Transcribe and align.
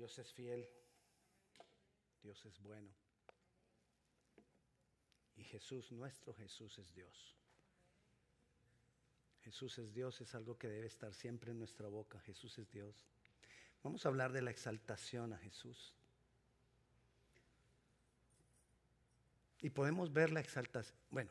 Dios 0.00 0.18
es 0.18 0.32
fiel, 0.32 0.66
Dios 2.22 2.42
es 2.46 2.58
bueno. 2.62 2.88
Y 5.36 5.44
Jesús, 5.44 5.92
nuestro 5.92 6.32
Jesús 6.32 6.78
es 6.78 6.94
Dios. 6.94 7.36
Jesús 9.42 9.78
es 9.78 9.92
Dios, 9.92 10.18
es 10.22 10.34
algo 10.34 10.56
que 10.56 10.68
debe 10.68 10.86
estar 10.86 11.12
siempre 11.12 11.50
en 11.50 11.58
nuestra 11.58 11.88
boca. 11.88 12.18
Jesús 12.20 12.58
es 12.58 12.70
Dios. 12.70 13.06
Vamos 13.82 14.06
a 14.06 14.08
hablar 14.08 14.32
de 14.32 14.40
la 14.40 14.50
exaltación 14.50 15.34
a 15.34 15.36
Jesús. 15.36 15.92
Y 19.60 19.68
podemos 19.68 20.14
ver 20.14 20.32
la 20.32 20.40
exaltación. 20.40 20.96
Bueno, 21.10 21.30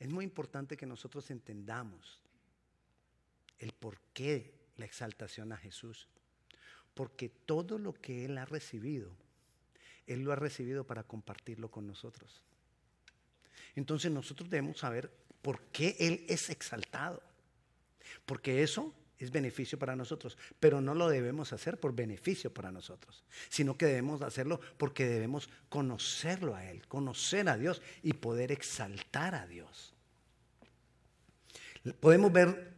es 0.00 0.08
muy 0.08 0.24
importante 0.24 0.76
que 0.76 0.84
nosotros 0.84 1.30
entendamos 1.30 2.20
el 3.60 3.72
por 3.72 4.00
qué 4.12 4.52
la 4.78 4.84
exaltación 4.84 5.52
a 5.52 5.56
Jesús. 5.56 6.08
Porque 6.94 7.28
todo 7.28 7.78
lo 7.78 7.92
que 7.92 8.24
Él 8.24 8.38
ha 8.38 8.44
recibido, 8.44 9.10
Él 10.06 10.22
lo 10.22 10.32
ha 10.32 10.36
recibido 10.36 10.84
para 10.84 11.02
compartirlo 11.02 11.70
con 11.70 11.86
nosotros. 11.86 12.42
Entonces 13.74 14.10
nosotros 14.10 14.48
debemos 14.48 14.78
saber 14.78 15.10
por 15.42 15.60
qué 15.72 15.96
Él 15.98 16.24
es 16.28 16.50
exaltado. 16.50 17.22
Porque 18.24 18.62
eso 18.62 18.94
es 19.18 19.30
beneficio 19.30 19.78
para 19.78 19.96
nosotros, 19.96 20.36
pero 20.60 20.80
no 20.80 20.94
lo 20.94 21.08
debemos 21.08 21.52
hacer 21.52 21.78
por 21.78 21.94
beneficio 21.94 22.52
para 22.52 22.72
nosotros, 22.72 23.24
sino 23.48 23.76
que 23.76 23.86
debemos 23.86 24.22
hacerlo 24.22 24.60
porque 24.76 25.06
debemos 25.06 25.48
conocerlo 25.68 26.54
a 26.54 26.64
Él, 26.64 26.86
conocer 26.88 27.48
a 27.48 27.56
Dios 27.56 27.80
y 28.02 28.12
poder 28.14 28.52
exaltar 28.52 29.34
a 29.34 29.46
Dios. 29.46 29.94
Podemos 32.00 32.32
ver 32.32 32.72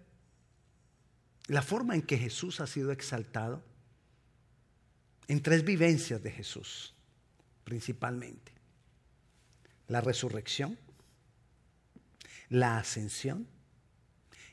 la 1.47 1.63
forma 1.63 1.95
en 1.95 2.03
que 2.03 2.19
Jesús 2.19 2.61
ha 2.61 2.67
sido 2.67 2.91
exaltado 2.93 3.63
en 5.29 5.43
tres 5.43 5.65
vivencias 5.65 6.23
de 6.23 6.31
Jesús, 6.31 6.95
principalmente. 7.65 8.53
La 9.89 10.01
resurrección, 10.01 10.79
la 12.49 12.79
ascensión 12.79 13.47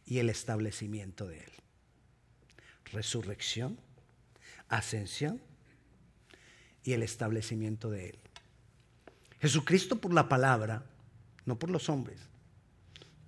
y 0.05 0.19
el 0.19 0.29
establecimiento 0.29 1.27
de 1.27 1.39
Él. 1.39 1.51
Resurrección, 2.91 3.79
ascensión 4.67 5.41
y 6.83 6.94
el 6.94 7.03
establecimiento 7.03 7.89
de 7.89 8.09
Él. 8.09 8.19
Jesucristo 9.39 9.99
por 9.99 10.13
la 10.13 10.29
palabra, 10.29 10.85
no 11.45 11.57
por 11.57 11.69
los 11.69 11.89
hombres, 11.89 12.19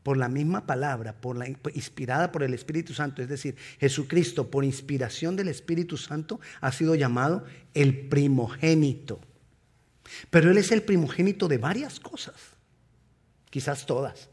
por 0.06 0.18
la 0.18 0.30
misma 0.30 0.68
palabra, 0.68 1.20
por 1.20 1.36
la, 1.36 1.50
inspirada 1.50 2.32
por 2.32 2.44
el 2.44 2.54
Espíritu 2.54 2.94
Santo, 2.94 3.24
es 3.24 3.28
decir, 3.28 3.56
Jesucristo 3.80 4.52
por 4.52 4.64
inspiración 4.64 5.36
del 5.36 5.48
Espíritu 5.48 5.98
Santo 5.98 6.40
ha 6.62 6.72
sido 6.72 6.94
llamado 6.94 7.44
el 7.74 8.08
primogénito. 8.08 9.20
Pero 10.30 10.52
Él 10.52 10.60
es 10.60 10.72
el 10.72 10.84
primogénito 10.84 11.48
de 11.48 11.58
varias 11.58 12.00
cosas, 12.00 12.36
quizás 13.50 13.88
todas. 13.88 14.30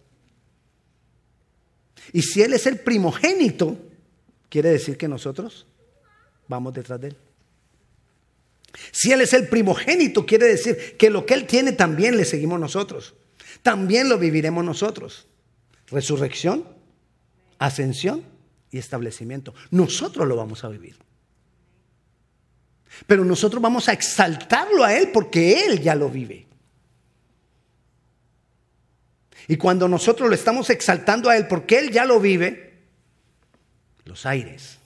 Y 2.13 2.21
si 2.21 2.43
Él 2.43 2.53
es 2.53 2.67
el 2.67 2.79
primogénito, 2.81 3.79
quiere 4.51 4.69
decir 4.69 4.99
que 4.99 5.09
nosotros 5.09 5.67
vamos 6.49 6.75
detrás 6.75 7.01
de 7.01 7.09
Él. 7.09 7.17
Si 8.91 9.11
Él 9.11 9.23
es 9.23 9.33
el 9.33 9.49
primogénito, 9.49 10.27
quiere 10.27 10.49
decir 10.49 10.99
que 10.99 11.09
lo 11.09 11.25
que 11.25 11.33
Él 11.33 11.47
tiene 11.47 11.73
también 11.73 12.19
le 12.19 12.27
seguimos 12.27 12.61
nosotros. 12.61 13.15
También 13.63 14.11
lo 14.11 14.19
viviremos 14.19 14.63
nosotros 14.63 15.29
resurrección, 15.93 16.67
ascensión 17.59 18.25
y 18.71 18.79
establecimiento. 18.79 19.55
Nosotros 19.71 20.27
lo 20.27 20.35
vamos 20.37 20.65
a 20.65 20.69
vivir. 20.69 20.97
Pero 23.07 23.25
nosotros 23.25 23.63
vamos 23.63 23.89
a 23.89 23.93
exaltarlo 23.93 24.85
a 24.85 24.95
Él 24.97 25.11
porque 25.13 25.65
Él 25.67 25.81
ya 25.81 25.95
lo 25.95 26.09
vive. 26.09 26.47
Y 29.49 29.57
cuando 29.57 29.89
nosotros 29.89 30.29
lo 30.29 30.35
estamos 30.35 30.71
exaltando 30.71 31.29
a 31.29 31.37
Él 31.37 31.47
porque 31.49 31.79
Él 31.79 31.91
ya 31.91 32.05
lo 32.05 32.21
vive, 32.21 32.73
los 34.05 34.27
aires 34.27 34.79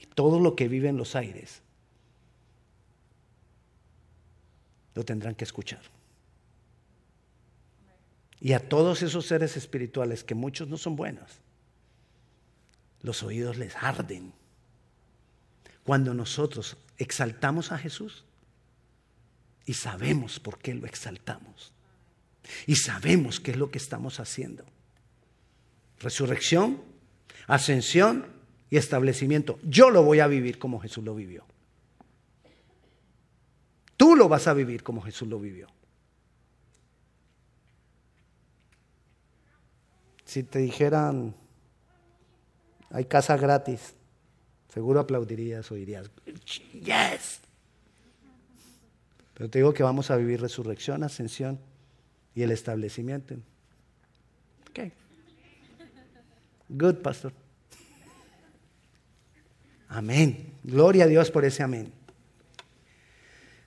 y 0.00 0.06
todo 0.06 0.40
lo 0.40 0.56
que 0.56 0.68
vive 0.68 0.88
en 0.88 0.96
los 0.96 1.16
aires 1.16 1.62
lo 4.94 5.04
tendrán 5.04 5.34
que 5.34 5.44
escuchar. 5.44 5.93
Y 8.44 8.52
a 8.52 8.60
todos 8.60 9.00
esos 9.00 9.24
seres 9.24 9.56
espirituales, 9.56 10.22
que 10.22 10.34
muchos 10.34 10.68
no 10.68 10.76
son 10.76 10.96
buenos, 10.96 11.40
los 13.00 13.22
oídos 13.22 13.56
les 13.56 13.74
arden. 13.74 14.34
Cuando 15.82 16.12
nosotros 16.12 16.76
exaltamos 16.98 17.72
a 17.72 17.78
Jesús 17.78 18.26
y 19.64 19.72
sabemos 19.72 20.40
por 20.40 20.58
qué 20.58 20.74
lo 20.74 20.84
exaltamos. 20.86 21.72
Y 22.66 22.76
sabemos 22.76 23.40
qué 23.40 23.52
es 23.52 23.56
lo 23.56 23.70
que 23.70 23.78
estamos 23.78 24.20
haciendo. 24.20 24.66
Resurrección, 26.00 26.82
ascensión 27.46 28.26
y 28.68 28.76
establecimiento. 28.76 29.58
Yo 29.62 29.88
lo 29.88 30.02
voy 30.02 30.20
a 30.20 30.26
vivir 30.26 30.58
como 30.58 30.80
Jesús 30.80 31.02
lo 31.02 31.14
vivió. 31.14 31.46
Tú 33.96 34.14
lo 34.16 34.28
vas 34.28 34.46
a 34.48 34.52
vivir 34.52 34.82
como 34.82 35.00
Jesús 35.00 35.28
lo 35.28 35.40
vivió. 35.40 35.68
Si 40.34 40.42
te 40.42 40.58
dijeran, 40.58 41.32
hay 42.90 43.04
casa 43.04 43.36
gratis, 43.36 43.94
seguro 44.68 44.98
aplaudirías 44.98 45.70
o 45.70 45.76
dirías, 45.76 46.10
yes. 46.72 47.38
Pero 49.34 49.48
te 49.48 49.60
digo 49.60 49.72
que 49.72 49.84
vamos 49.84 50.10
a 50.10 50.16
vivir 50.16 50.40
resurrección, 50.40 51.04
ascensión 51.04 51.60
y 52.34 52.42
el 52.42 52.50
establecimiento. 52.50 53.36
Ok. 54.70 54.90
Good, 56.68 56.96
pastor. 56.96 57.32
Amén. 59.88 60.52
Gloria 60.64 61.04
a 61.04 61.06
Dios 61.06 61.30
por 61.30 61.44
ese 61.44 61.62
amén. 61.62 61.92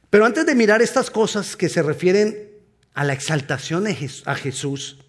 Pero 0.09 0.25
antes 0.25 0.45
de 0.45 0.53
mirar 0.53 0.81
estas 0.81 1.09
cosas 1.09 1.55
que 1.55 1.69
se 1.69 1.81
refieren 1.81 2.51
a 2.93 3.05
la 3.05 3.13
exaltación 3.13 3.85
a 3.87 4.35
Jesús, 4.35 4.99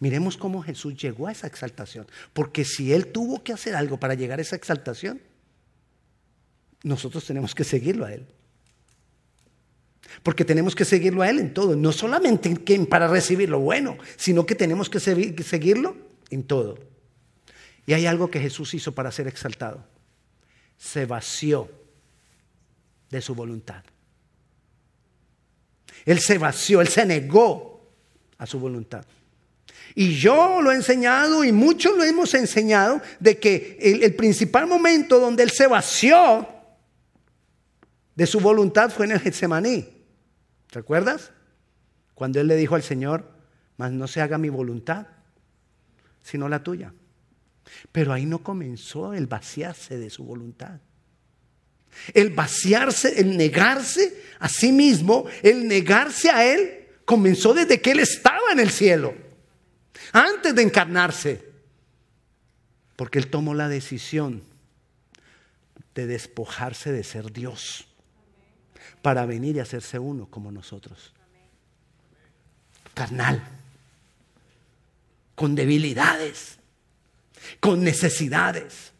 Miremos 0.00 0.36
cómo 0.36 0.62
Jesús 0.62 0.96
llegó 0.96 1.28
a 1.28 1.32
esa 1.32 1.46
exaltación. 1.46 2.06
Porque 2.32 2.64
si 2.64 2.92
Él 2.92 3.06
tuvo 3.08 3.42
que 3.42 3.52
hacer 3.52 3.74
algo 3.74 3.98
para 3.98 4.14
llegar 4.14 4.38
a 4.38 4.42
esa 4.42 4.56
exaltación, 4.56 5.20
nosotros 6.82 7.24
tenemos 7.24 7.54
que 7.54 7.64
seguirlo 7.64 8.04
a 8.04 8.12
Él. 8.12 8.26
Porque 10.22 10.44
tenemos 10.44 10.74
que 10.74 10.84
seguirlo 10.84 11.22
a 11.22 11.30
Él 11.30 11.38
en 11.38 11.54
todo. 11.54 11.76
No 11.76 11.92
solamente 11.92 12.54
para 12.86 13.08
recibir 13.08 13.48
lo 13.48 13.60
bueno, 13.60 13.96
sino 14.16 14.44
que 14.46 14.54
tenemos 14.54 14.90
que 14.90 15.00
seguirlo 15.00 15.96
en 16.30 16.42
todo. 16.42 16.78
Y 17.86 17.94
hay 17.94 18.06
algo 18.06 18.30
que 18.30 18.40
Jesús 18.40 18.74
hizo 18.74 18.92
para 18.92 19.10
ser 19.10 19.26
exaltado. 19.26 19.84
Se 20.78 21.06
vació 21.06 21.70
de 23.10 23.20
su 23.20 23.34
voluntad. 23.34 23.84
Él 26.04 26.18
se 26.18 26.38
vació, 26.38 26.80
Él 26.80 26.88
se 26.88 27.06
negó 27.06 27.88
a 28.38 28.46
su 28.46 28.58
voluntad. 28.58 29.04
Y 29.94 30.14
yo 30.14 30.60
lo 30.62 30.72
he 30.72 30.74
enseñado 30.74 31.44
y 31.44 31.52
muchos 31.52 31.96
lo 31.96 32.04
hemos 32.04 32.32
enseñado 32.34 33.02
de 33.20 33.38
que 33.38 33.78
el, 33.80 34.14
principal 34.14 34.66
momento 34.66 35.18
donde 35.18 35.42
él 35.42 35.50
se 35.50 35.66
vació 35.66 36.48
de 38.14 38.26
su 38.26 38.40
voluntad 38.40 38.90
fue 38.90 39.06
en 39.06 39.12
el 39.12 39.20
Getsemaní. 39.20 39.88
¿Recuerdas? 40.70 41.32
Cuando 42.14 42.40
él 42.40 42.46
le 42.46 42.56
dijo 42.56 42.74
al 42.74 42.82
Señor, 42.82 43.30
mas 43.76 43.92
no 43.92 44.06
se 44.06 44.20
haga 44.22 44.38
mi 44.38 44.48
voluntad, 44.48 45.06
sino 46.22 46.48
la 46.48 46.62
tuya. 46.62 46.94
Pero 47.90 48.12
ahí 48.12 48.24
no 48.24 48.42
comenzó 48.42 49.12
el 49.12 49.26
vaciarse 49.26 49.98
de 49.98 50.08
su 50.08 50.24
voluntad. 50.24 50.80
El 52.14 52.30
vaciarse, 52.30 53.20
el 53.20 53.36
negarse 53.36 54.22
a 54.38 54.48
sí 54.48 54.72
mismo, 54.72 55.26
el 55.42 55.68
negarse 55.68 56.30
a 56.30 56.50
Él, 56.50 56.88
comenzó 57.04 57.52
desde 57.52 57.82
que 57.82 57.90
Él 57.90 58.00
estaba 58.00 58.52
en 58.52 58.60
el 58.60 58.70
cielo 58.70 59.31
antes 60.12 60.54
de 60.54 60.62
encarnarse. 60.62 61.52
Porque 62.96 63.18
Él 63.18 63.28
tomó 63.28 63.54
la 63.54 63.68
decisión 63.68 64.42
de 65.94 66.06
despojarse 66.06 66.92
de 66.92 67.04
ser 67.04 67.32
Dios 67.32 67.86
para 69.02 69.26
venir 69.26 69.56
y 69.56 69.60
hacerse 69.60 69.98
uno 69.98 70.26
como 70.26 70.52
nosotros. 70.52 71.12
Carnal, 72.94 73.42
con 75.34 75.54
debilidades, 75.54 76.58
con 77.60 77.82
necesidades. 77.82 78.92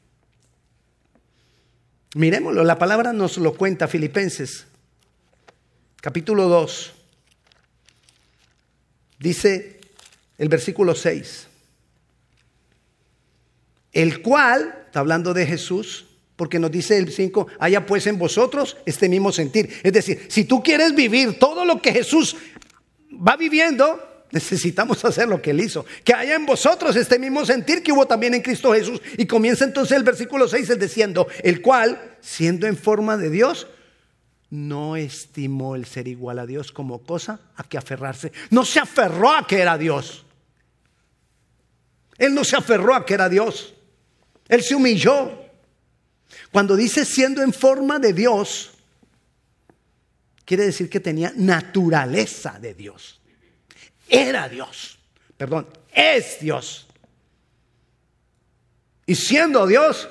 Miremoslo, 2.15 2.65
la 2.65 2.79
palabra 2.79 3.13
nos 3.13 3.39
lo 3.39 3.55
cuenta 3.55 3.89
Filipenses, 3.89 4.67
capítulo 6.01 6.49
2. 6.49 6.93
Dice, 9.19 9.81
el 10.39 10.49
versículo 10.49 10.95
6. 10.95 11.49
El 13.93 14.23
cual, 14.23 14.85
está 14.87 15.01
hablando 15.01 15.35
de 15.35 15.47
Jesús, 15.47 16.07
porque 16.37 16.59
nos 16.59 16.71
dice 16.71 16.97
el 16.97 17.13
5, 17.13 17.47
haya 17.59 17.87
pues 17.87 18.07
en 18.07 18.19
vosotros 18.19 18.77
este 18.87 19.09
mismo 19.09 19.33
sentir. 19.33 19.69
Es 19.83 19.93
decir, 19.93 20.27
si 20.29 20.45
tú 20.45 20.63
quieres 20.63 20.95
vivir 20.95 21.39
todo 21.39 21.65
lo 21.65 21.81
que 21.81 21.93
Jesús 21.93 22.37
va 23.13 23.37
viviendo, 23.37 24.01
necesitamos 24.33 25.05
hacer 25.05 25.29
lo 25.29 25.41
que 25.41 25.51
él 25.51 25.61
hizo. 25.61 25.85
Que 26.05 26.15
haya 26.15 26.35
en 26.35 26.47
vosotros 26.47 26.97
este 26.97 27.19
mismo 27.19 27.45
sentir 27.45 27.83
que 27.83 27.93
hubo 27.93 28.07
también 28.07 28.35
en 28.35 28.41
Cristo 28.41 28.73
Jesús. 28.73 29.01
Y 29.19 29.27
comienza 29.27 29.65
entonces 29.65 29.97
el 29.97 30.03
versículo 30.03 30.49
6 30.49 30.79
diciendo, 30.79 31.29
el 31.45 31.61
cual, 31.61 32.17
siendo 32.21 32.67
en 32.67 32.77
forma 32.77 33.17
de 33.17 33.31
Dios, 33.31 33.69
no 34.53 34.97
estimó 34.97 35.77
el 35.77 35.87
ser 35.87 36.07
igual 36.07 36.39
a 36.39 36.45
Dios 36.45 36.73
como 36.73 37.03
cosa 37.03 37.41
a 37.57 37.65
que 37.65 37.79
aferrarse. 37.79 38.33
No 38.51 38.67
se 38.67 38.81
aferró 38.81 39.33
a 39.33 39.47
que 39.47 39.59
era 39.59 39.79
Dios. 39.79 40.27
Él 42.19 42.35
no 42.35 42.45
se 42.45 42.57
aferró 42.57 42.95
a 42.95 43.07
que 43.07 43.15
era 43.15 43.31
Dios. 43.31 43.73
Él 44.47 44.63
se 44.63 44.75
humilló. 44.75 45.43
Cuando 46.51 46.77
dice 46.77 47.07
siendo 47.07 47.43
en 47.43 47.55
forma 47.55 47.99
de 47.99 48.13
Dios, 48.13 48.73
quiere 50.45 50.67
decir 50.67 50.91
que 50.91 51.01
tenía 51.01 51.33
naturaleza 51.35 52.59
de 52.61 52.75
Dios. 52.75 53.23
Era 54.07 54.51
Dios. 54.51 54.99
Perdón, 55.39 55.67
es 55.95 56.41
Dios. 56.41 56.87
Y 59.07 59.15
siendo 59.15 59.67
Dios, 59.67 60.11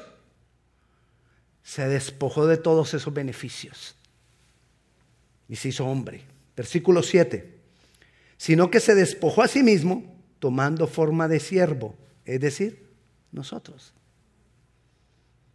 se 1.62 1.88
despojó 1.88 2.48
de 2.48 2.58
todos 2.58 2.96
esos 2.96 3.14
beneficios. 3.14 3.96
Y 5.52 5.58
se 5.58 5.68
hizo 5.68 5.86
hombre. 5.86 6.22
Versículo 6.56 7.04
7. 7.04 7.60
Sino 8.38 8.72
que 8.72 8.80
se 8.80 8.96
despojó 8.96 9.44
a 9.44 9.50
sí 9.50 9.64
mismo 9.64 10.16
tomando 10.40 10.88
forma 10.88 11.28
de 11.28 11.42
siervo, 11.42 11.94
es 12.24 12.40
decir, 12.40 12.90
nosotros. 13.34 13.94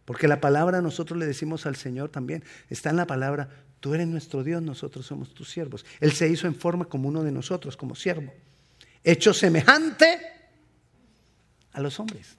Porque 0.05 0.27
la 0.27 0.39
palabra 0.39 0.83
nosotros 0.83 1.17
le 1.17 1.25
decimos 1.25 1.65
al 1.65 1.75
Señor 1.75 2.09
también, 2.09 2.43
está 2.69 2.91
en 2.91 2.97
la 2.97 3.07
palabra, 3.07 3.49
tú 3.79 3.95
eres 3.95 4.07
nuestro 4.07 4.43
Dios, 4.43 4.61
nosotros 4.61 5.07
somos 5.07 5.33
tus 5.33 5.49
siervos. 5.49 5.83
Él 5.99 6.11
se 6.11 6.29
hizo 6.29 6.45
en 6.45 6.53
forma 6.53 6.85
como 6.85 7.09
uno 7.09 7.23
de 7.23 7.31
nosotros, 7.31 7.75
como 7.75 7.95
siervo, 7.95 8.31
hecho 9.03 9.33
semejante 9.33 10.19
a 11.73 11.81
los 11.81 11.99
hombres. 11.99 12.37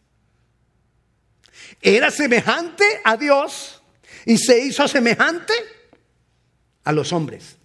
Era 1.82 2.12
semejante 2.12 2.84
a 3.02 3.16
Dios 3.16 3.82
y 4.24 4.38
se 4.38 4.60
hizo 4.60 4.86
semejante 4.86 5.52
a 6.88 6.92
los 6.92 7.12
hombres. 7.12 7.58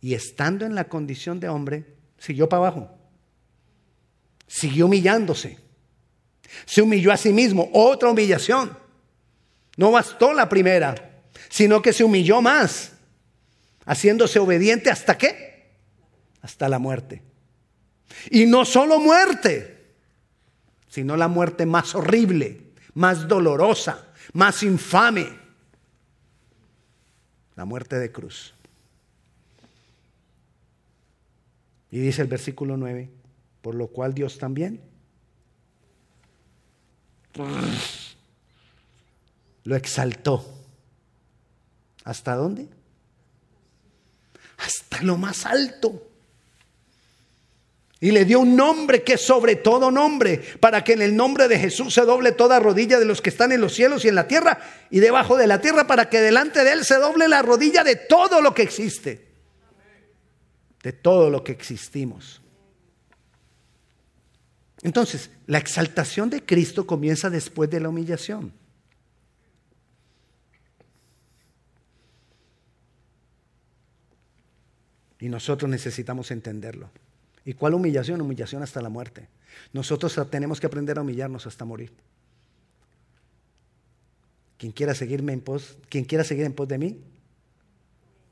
Y 0.00 0.14
estando 0.14 0.64
en 0.64 0.74
la 0.74 0.88
condición 0.88 1.40
de 1.40 1.48
hombre, 1.48 1.84
siguió 2.18 2.48
para 2.48 2.68
abajo. 2.68 2.98
Siguió 4.46 4.86
humillándose 4.86 5.68
se 6.64 6.82
humilló 6.82 7.12
a 7.12 7.16
sí 7.16 7.32
mismo, 7.32 7.68
otra 7.72 8.10
humillación. 8.10 8.76
No 9.76 9.90
bastó 9.90 10.32
la 10.32 10.48
primera, 10.48 11.22
sino 11.48 11.80
que 11.82 11.92
se 11.92 12.04
humilló 12.04 12.42
más, 12.42 12.92
haciéndose 13.84 14.38
obediente 14.38 14.90
hasta 14.90 15.16
qué? 15.16 15.76
Hasta 16.42 16.68
la 16.68 16.78
muerte. 16.78 17.22
Y 18.30 18.46
no 18.46 18.64
solo 18.64 18.98
muerte, 18.98 19.92
sino 20.88 21.16
la 21.16 21.28
muerte 21.28 21.66
más 21.66 21.94
horrible, 21.94 22.72
más 22.94 23.28
dolorosa, 23.28 24.08
más 24.32 24.62
infame, 24.62 25.37
la 27.58 27.64
muerte 27.64 27.98
de 27.98 28.12
cruz. 28.12 28.54
Y 31.90 31.98
dice 31.98 32.22
el 32.22 32.28
versículo 32.28 32.76
9, 32.76 33.10
por 33.62 33.74
lo 33.74 33.88
cual 33.88 34.14
Dios 34.14 34.38
también 34.38 34.80
lo 39.64 39.74
exaltó. 39.74 40.46
¿Hasta 42.04 42.36
dónde? 42.36 42.68
Hasta 44.58 45.02
lo 45.02 45.16
más 45.16 45.44
alto. 45.44 46.07
Y 48.00 48.12
le 48.12 48.24
dio 48.24 48.40
un 48.40 48.54
nombre 48.54 49.02
que 49.02 49.14
es 49.14 49.20
sobre 49.20 49.56
todo 49.56 49.90
nombre, 49.90 50.40
para 50.60 50.84
que 50.84 50.92
en 50.92 51.02
el 51.02 51.16
nombre 51.16 51.48
de 51.48 51.58
Jesús 51.58 51.94
se 51.94 52.02
doble 52.02 52.30
toda 52.30 52.60
rodilla 52.60 52.98
de 52.98 53.04
los 53.04 53.20
que 53.20 53.30
están 53.30 53.50
en 53.50 53.60
los 53.60 53.74
cielos 53.74 54.04
y 54.04 54.08
en 54.08 54.14
la 54.14 54.28
tierra 54.28 54.60
y 54.90 55.00
debajo 55.00 55.36
de 55.36 55.48
la 55.48 55.60
tierra, 55.60 55.86
para 55.86 56.08
que 56.08 56.20
delante 56.20 56.62
de 56.62 56.72
Él 56.72 56.84
se 56.84 56.96
doble 56.96 57.26
la 57.26 57.42
rodilla 57.42 57.82
de 57.82 57.96
todo 57.96 58.40
lo 58.40 58.54
que 58.54 58.62
existe, 58.62 59.26
de 60.82 60.92
todo 60.92 61.28
lo 61.28 61.42
que 61.42 61.50
existimos. 61.50 62.40
Entonces, 64.82 65.30
la 65.46 65.58
exaltación 65.58 66.30
de 66.30 66.44
Cristo 66.44 66.86
comienza 66.86 67.30
después 67.30 67.68
de 67.68 67.80
la 67.80 67.88
humillación. 67.88 68.52
Y 75.18 75.28
nosotros 75.28 75.68
necesitamos 75.68 76.30
entenderlo. 76.30 76.90
¿Y 77.44 77.54
cuál 77.54 77.74
humillación? 77.74 78.20
Humillación 78.20 78.62
hasta 78.62 78.80
la 78.80 78.88
muerte. 78.88 79.28
Nosotros 79.72 80.18
tenemos 80.30 80.60
que 80.60 80.66
aprender 80.66 80.98
a 80.98 81.02
humillarnos 81.02 81.46
hasta 81.46 81.64
morir. 81.64 81.92
Quien 84.56 84.72
quiera 84.72 84.94
seguirme 84.94 85.32
en 85.32 85.40
pos, 85.40 85.76
quien 85.88 86.04
quiera 86.04 86.24
seguir 86.24 86.44
en 86.44 86.52
pos 86.52 86.68
de 86.68 86.78
mí, 86.78 87.00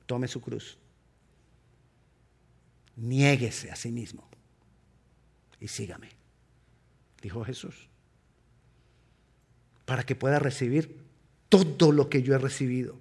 tome 0.06 0.28
su 0.28 0.40
cruz. 0.40 0.76
Niéguese 2.96 3.70
a 3.70 3.76
sí 3.76 3.92
mismo 3.92 4.28
y 5.60 5.68
sígame 5.68 6.16
dijo 7.26 7.44
Jesús, 7.44 7.74
para 9.84 10.04
que 10.04 10.14
pueda 10.14 10.38
recibir 10.38 11.04
todo 11.48 11.90
lo 11.90 12.08
que 12.08 12.22
yo 12.22 12.34
he 12.34 12.38
recibido. 12.38 12.96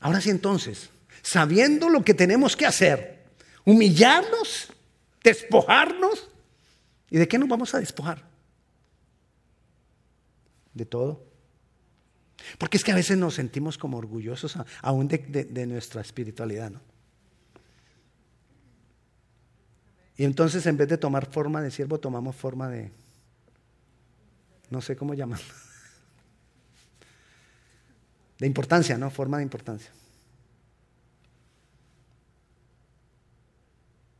Ahora 0.00 0.22
sí 0.22 0.30
entonces, 0.30 0.88
sabiendo 1.22 1.88
lo 1.88 2.04
que 2.04 2.14
tenemos 2.14 2.56
que 2.56 2.66
hacer, 2.66 3.24
humillarnos, 3.64 4.72
despojarnos, 5.22 6.28
¿y 7.10 7.18
de 7.18 7.28
qué 7.28 7.38
nos 7.38 7.48
vamos 7.48 7.74
a 7.74 7.80
despojar? 7.80 8.24
De 10.74 10.84
todo. 10.84 11.26
Porque 12.56 12.76
es 12.76 12.84
que 12.84 12.92
a 12.92 12.96
veces 12.96 13.18
nos 13.18 13.34
sentimos 13.34 13.76
como 13.76 13.98
orgullosos 13.98 14.56
aún 14.80 15.08
de, 15.08 15.18
de 15.18 15.66
nuestra 15.66 16.00
espiritualidad, 16.00 16.70
¿no? 16.70 16.80
Y 20.18 20.24
entonces 20.24 20.66
en 20.66 20.76
vez 20.76 20.88
de 20.88 20.98
tomar 20.98 21.30
forma 21.30 21.62
de 21.62 21.70
siervo, 21.70 22.00
tomamos 22.00 22.34
forma 22.34 22.68
de, 22.68 22.90
no 24.68 24.80
sé 24.80 24.96
cómo 24.96 25.14
llamarlo, 25.14 25.46
de 28.40 28.46
importancia, 28.48 28.98
¿no? 28.98 29.10
Forma 29.10 29.36
de 29.36 29.44
importancia. 29.44 29.92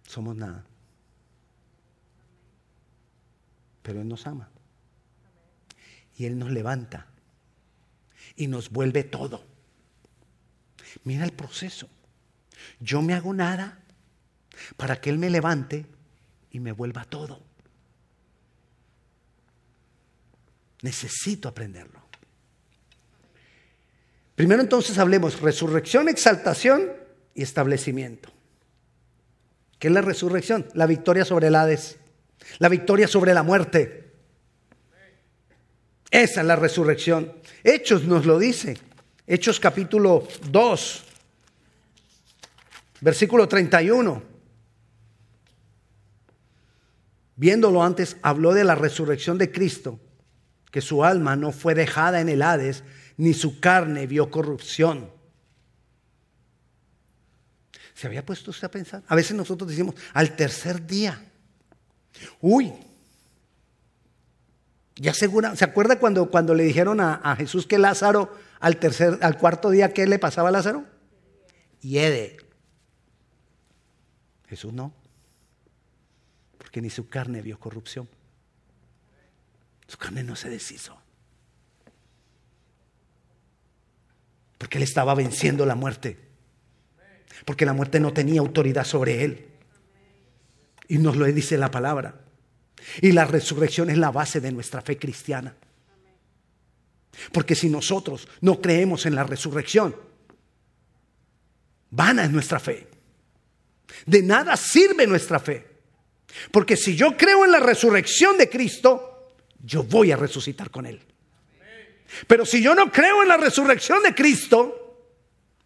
Somos 0.08 0.34
nada. 0.34 0.64
Pero 3.82 4.00
Él 4.00 4.08
nos 4.08 4.26
ama. 4.26 4.48
Y 6.16 6.24
Él 6.24 6.38
nos 6.38 6.50
levanta. 6.50 7.06
Y 8.34 8.46
nos 8.46 8.70
vuelve 8.70 9.04
todo. 9.04 9.44
Mira 11.04 11.24
el 11.24 11.32
proceso. 11.32 11.90
Yo 12.80 13.02
me 13.02 13.12
hago 13.12 13.34
nada 13.34 13.80
para 14.78 14.98
que 14.98 15.10
Él 15.10 15.18
me 15.18 15.28
levante 15.28 15.84
y 16.50 16.58
me 16.58 16.72
vuelva 16.72 17.04
todo. 17.04 17.42
Necesito 20.80 21.48
aprenderlo. 21.50 22.00
Primero 24.34 24.62
entonces 24.62 24.96
hablemos 24.96 25.38
resurrección, 25.40 26.08
exaltación 26.08 26.92
y 27.34 27.42
establecimiento. 27.42 28.37
¿Qué 29.78 29.88
es 29.88 29.94
la 29.94 30.00
resurrección? 30.00 30.66
La 30.74 30.86
victoria 30.86 31.24
sobre 31.24 31.48
el 31.48 31.54
Hades, 31.54 31.98
la 32.58 32.68
victoria 32.68 33.06
sobre 33.06 33.34
la 33.34 33.42
muerte. 33.42 34.12
Esa 36.10 36.40
es 36.40 36.46
la 36.46 36.56
resurrección. 36.56 37.32
Hechos 37.62 38.04
nos 38.04 38.26
lo 38.26 38.38
dice. 38.38 38.78
Hechos 39.26 39.60
capítulo 39.60 40.26
2, 40.50 41.04
versículo 43.00 43.46
31 43.46 44.38
viéndolo 47.38 47.84
antes, 47.84 48.16
habló 48.20 48.52
de 48.52 48.64
la 48.64 48.74
resurrección 48.74 49.38
de 49.38 49.50
Cristo, 49.52 49.98
que 50.72 50.80
su 50.80 51.04
alma 51.04 51.36
no 51.36 51.52
fue 51.52 51.74
dejada 51.74 52.20
en 52.20 52.28
el 52.28 52.42
Hades, 52.42 52.82
ni 53.16 53.32
su 53.32 53.60
carne 53.60 54.06
vio 54.06 54.28
corrupción. 54.30 55.10
¿Se 57.98 58.06
había 58.06 58.24
puesto 58.24 58.52
usted 58.52 58.66
a 58.66 58.70
pensar? 58.70 59.02
A 59.08 59.16
veces 59.16 59.36
nosotros 59.36 59.68
decimos, 59.68 59.96
al 60.14 60.36
tercer 60.36 60.86
día, 60.86 61.20
uy, 62.40 62.72
ya 64.94 65.12
¿se 65.12 65.26
acuerda 65.64 65.98
cuando, 65.98 66.30
cuando 66.30 66.54
le 66.54 66.62
dijeron 66.62 67.00
a, 67.00 67.14
a, 67.16 67.34
Jesús 67.34 67.66
que 67.66 67.78
Lázaro 67.78 68.32
al 68.60 68.76
tercer, 68.78 69.18
al 69.22 69.36
cuarto 69.36 69.70
día, 69.70 69.92
¿qué 69.92 70.06
le 70.06 70.20
pasaba 70.20 70.50
a 70.50 70.52
Lázaro? 70.52 70.84
Hiede. 71.80 72.36
Jesús 74.46 74.72
no 74.72 74.92
porque 76.68 76.82
ni 76.82 76.90
su 76.90 77.08
carne 77.08 77.40
vio 77.40 77.58
corrupción. 77.58 78.06
Su 79.86 79.96
carne 79.96 80.22
no 80.22 80.36
se 80.36 80.50
deshizo. 80.50 81.00
Porque 84.58 84.76
él 84.76 84.84
estaba 84.84 85.14
venciendo 85.14 85.64
la 85.64 85.74
muerte. 85.74 86.27
Porque 87.44 87.66
la 87.66 87.72
muerte 87.72 88.00
no 88.00 88.12
tenía 88.12 88.40
autoridad 88.40 88.84
sobre 88.84 89.24
él. 89.24 89.46
Y 90.88 90.98
nos 90.98 91.16
lo 91.16 91.26
dice 91.26 91.58
la 91.58 91.70
palabra. 91.70 92.20
Y 93.00 93.12
la 93.12 93.24
resurrección 93.24 93.90
es 93.90 93.98
la 93.98 94.10
base 94.10 94.40
de 94.40 94.52
nuestra 94.52 94.80
fe 94.82 94.96
cristiana. 94.96 95.54
Porque 97.32 97.54
si 97.54 97.68
nosotros 97.68 98.28
no 98.40 98.60
creemos 98.60 99.06
en 99.06 99.14
la 99.14 99.24
resurrección, 99.24 99.94
vana 101.90 102.24
es 102.24 102.30
nuestra 102.30 102.60
fe. 102.60 102.86
De 104.06 104.22
nada 104.22 104.56
sirve 104.56 105.06
nuestra 105.06 105.40
fe. 105.40 105.66
Porque 106.50 106.76
si 106.76 106.94
yo 106.94 107.16
creo 107.16 107.44
en 107.44 107.52
la 107.52 107.60
resurrección 107.60 108.38
de 108.38 108.48
Cristo, 108.48 109.34
yo 109.64 109.82
voy 109.82 110.12
a 110.12 110.16
resucitar 110.16 110.70
con 110.70 110.86
Él. 110.86 111.00
Pero 112.26 112.46
si 112.46 112.62
yo 112.62 112.74
no 112.74 112.90
creo 112.90 113.22
en 113.22 113.28
la 113.28 113.36
resurrección 113.36 114.02
de 114.02 114.14
Cristo, 114.14 114.98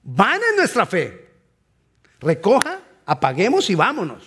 vana 0.03 0.45
es 0.51 0.57
nuestra 0.57 0.87
fe. 0.87 1.22
Recoja, 2.23 2.81
apaguemos 3.05 3.69
y 3.69 3.75
vámonos. 3.75 4.23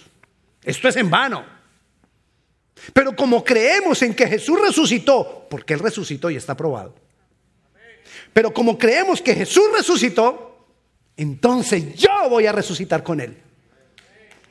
Esto 0.63 0.89
es 0.89 0.97
en 0.97 1.09
vano. 1.09 1.45
Pero 2.93 3.15
como 3.15 3.43
creemos 3.43 4.01
en 4.01 4.13
que 4.13 4.27
Jesús 4.27 4.59
resucitó, 4.61 5.47
porque 5.49 5.73
Él 5.73 5.79
resucitó 5.79 6.29
y 6.29 6.35
está 6.35 6.55
probado. 6.55 6.93
Pero 8.33 8.53
como 8.53 8.77
creemos 8.77 9.21
que 9.21 9.33
Jesús 9.33 9.63
resucitó, 9.75 10.67
entonces 11.15 11.95
yo 11.95 12.29
voy 12.29 12.45
a 12.45 12.51
resucitar 12.51 13.01
con 13.01 13.21
Él. 13.21 13.37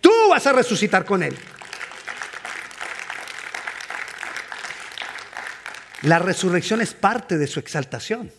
Tú 0.01 0.11
vas 0.31 0.47
a 0.47 0.53
resucitar 0.53 1.05
con 1.05 1.23
Él. 1.23 1.37
La 6.03 6.19
resurrección 6.19 6.81
es 6.81 6.95
parte 6.95 7.37
de 7.37 7.47
su 7.47 7.61
exaltación. 7.61 8.33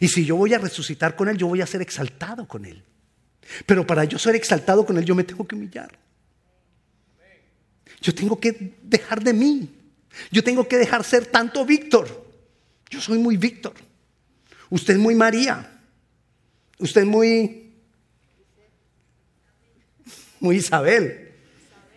Y 0.00 0.08
si 0.08 0.24
yo 0.24 0.36
voy 0.36 0.54
a 0.54 0.58
resucitar 0.58 1.14
con 1.14 1.28
Él, 1.28 1.36
yo 1.36 1.46
voy 1.46 1.60
a 1.60 1.66
ser 1.66 1.82
exaltado 1.82 2.46
con 2.46 2.64
Él. 2.64 2.84
Pero 3.66 3.86
para 3.86 4.04
yo 4.04 4.18
ser 4.18 4.34
exaltado 4.34 4.84
con 4.84 4.98
Él, 4.98 5.04
yo 5.04 5.14
me 5.14 5.24
tengo 5.24 5.46
que 5.46 5.54
humillar. 5.54 5.90
Yo 8.00 8.14
tengo 8.14 8.38
que 8.38 8.76
dejar 8.82 9.22
de 9.22 9.32
mí. 9.32 9.74
Yo 10.30 10.42
tengo 10.42 10.66
que 10.66 10.76
dejar 10.76 11.04
ser 11.04 11.26
tanto 11.26 11.64
Víctor. 11.64 12.26
Yo 12.90 13.00
soy 13.00 13.18
muy 13.18 13.36
Víctor. 13.36 13.74
Usted 14.70 14.94
es 14.94 15.00
muy 15.00 15.14
María. 15.14 15.80
Usted 16.78 17.02
es 17.02 17.06
muy... 17.06 17.72
Muy 20.40 20.56
Isabel. 20.56 21.34